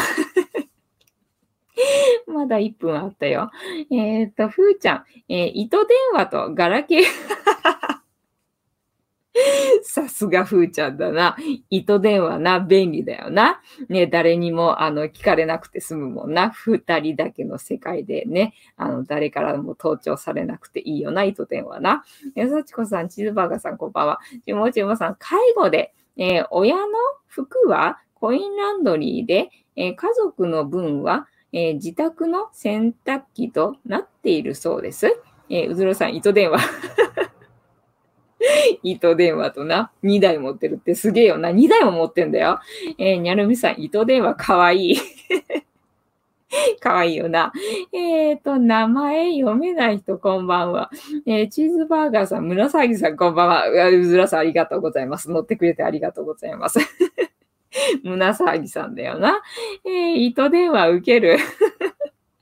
[2.27, 3.51] まだ1分あったよ。
[3.91, 7.03] えっ、ー、と、ふーちゃん、えー、糸電話とガラケー
[9.83, 11.37] さすがふーちゃんだな。
[11.69, 13.61] 糸電話な、便利だよな。
[13.89, 16.51] ね、誰にも、あの、聞かれなくて済むもんな。
[16.51, 22.05] 二人だけの世界でね、あの、誰からも盗聴されなくていいよな、糸電話な。
[22.35, 24.21] やさちこさん、チーズバーガーさん、こんばんは。
[24.45, 26.83] ちもちもさん、介護で、えー、親の
[27.27, 35.17] 服はコインランドリーで、えー、家族の分は、えー、自宅の洗濯機となっているそうです。
[35.49, 36.61] えうずろさん、糸電話。
[38.83, 41.51] 糸電話とな、2台持ってるってすげえよな。
[41.51, 42.61] 2台も持ってんだよ。
[42.99, 44.97] えー、にゃるみさん、糸電話かわいい。
[46.81, 47.53] かわいいよな。
[47.93, 50.91] えっ、ー、と、名前読めない人、こんばんは。
[51.27, 53.89] えー、チーズバーガーさん、紫さん、こんばんは。
[53.89, 55.31] うずらさん、ありがとうございます。
[55.31, 56.81] 乗ってくれてありがとうございます。
[58.03, 59.41] 紫さんだよな。
[59.85, 61.37] えー、糸電話受ける。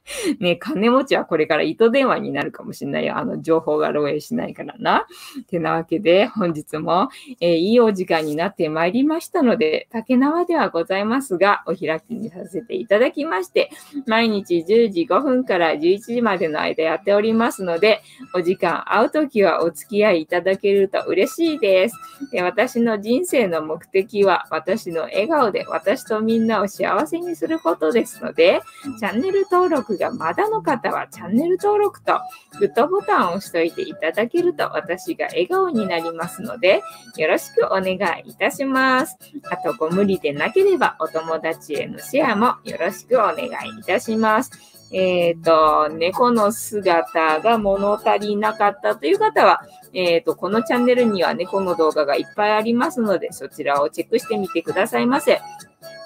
[0.40, 3.16] ね、金持ちはこれから糸電話になるかもしれないよ。
[3.16, 5.06] あの、情報が漏洩しないからな。
[5.48, 7.08] てなわけで、本日も、
[7.40, 13.70] えー、いいお時間になってまいりましたので、竹縄ではございますが、お開きにさせていただきまして、
[14.06, 18.02] 毎日10時5分から11時までの間やっておりますので、
[18.34, 21.96] お時間会うときはお付き合いいただけると嬉しいです。
[22.32, 28.60] で私の人生の目的は、私の笑顔で私とみんなを幸せにすることですので、
[28.98, 32.20] チャンネル登録がまだの方はチャンネル登録と
[32.58, 36.82] グッドボタンを押しといていただけると私が笑顔になりますので、
[37.16, 37.94] よろしくお願
[38.24, 39.18] いいたします。
[39.50, 44.78] あと、ご無理でなければお友達へのシェアもよろしくお願いいたします。
[44.90, 49.60] えっ、ー、と、猫の姿が物足りなかったという方は、
[49.92, 55.40] えっ、ー、と、このチャンネルには猫の動画がいっぱいありますので、そちらをチェックしてみてくださいませ。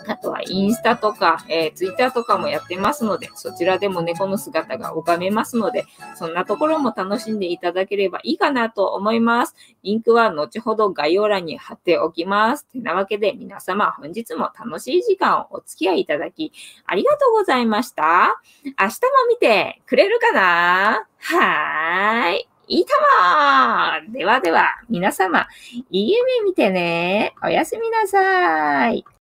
[0.07, 5.85] あとはインスタとか、えー、ツイッターとかもやってますので、そちらでも猫の姿が拝めますので、
[6.15, 9.55] そんなところも楽しんでいただければいいかなと思います。
[9.83, 12.67] リンクは後ほど概要欄に貼っておきます。
[12.67, 16.53] てなわけで皆様本日も楽しい時間をお付き合いいただき、
[16.87, 18.41] ありがとうございました。
[18.65, 18.89] 明日も
[19.29, 21.07] 見てくれるかな？
[21.19, 22.49] はーい。
[22.69, 22.93] いいと
[24.09, 25.47] もではでは、皆様、
[25.91, 27.35] いい夢見てね。
[27.43, 29.05] おやすみなさい。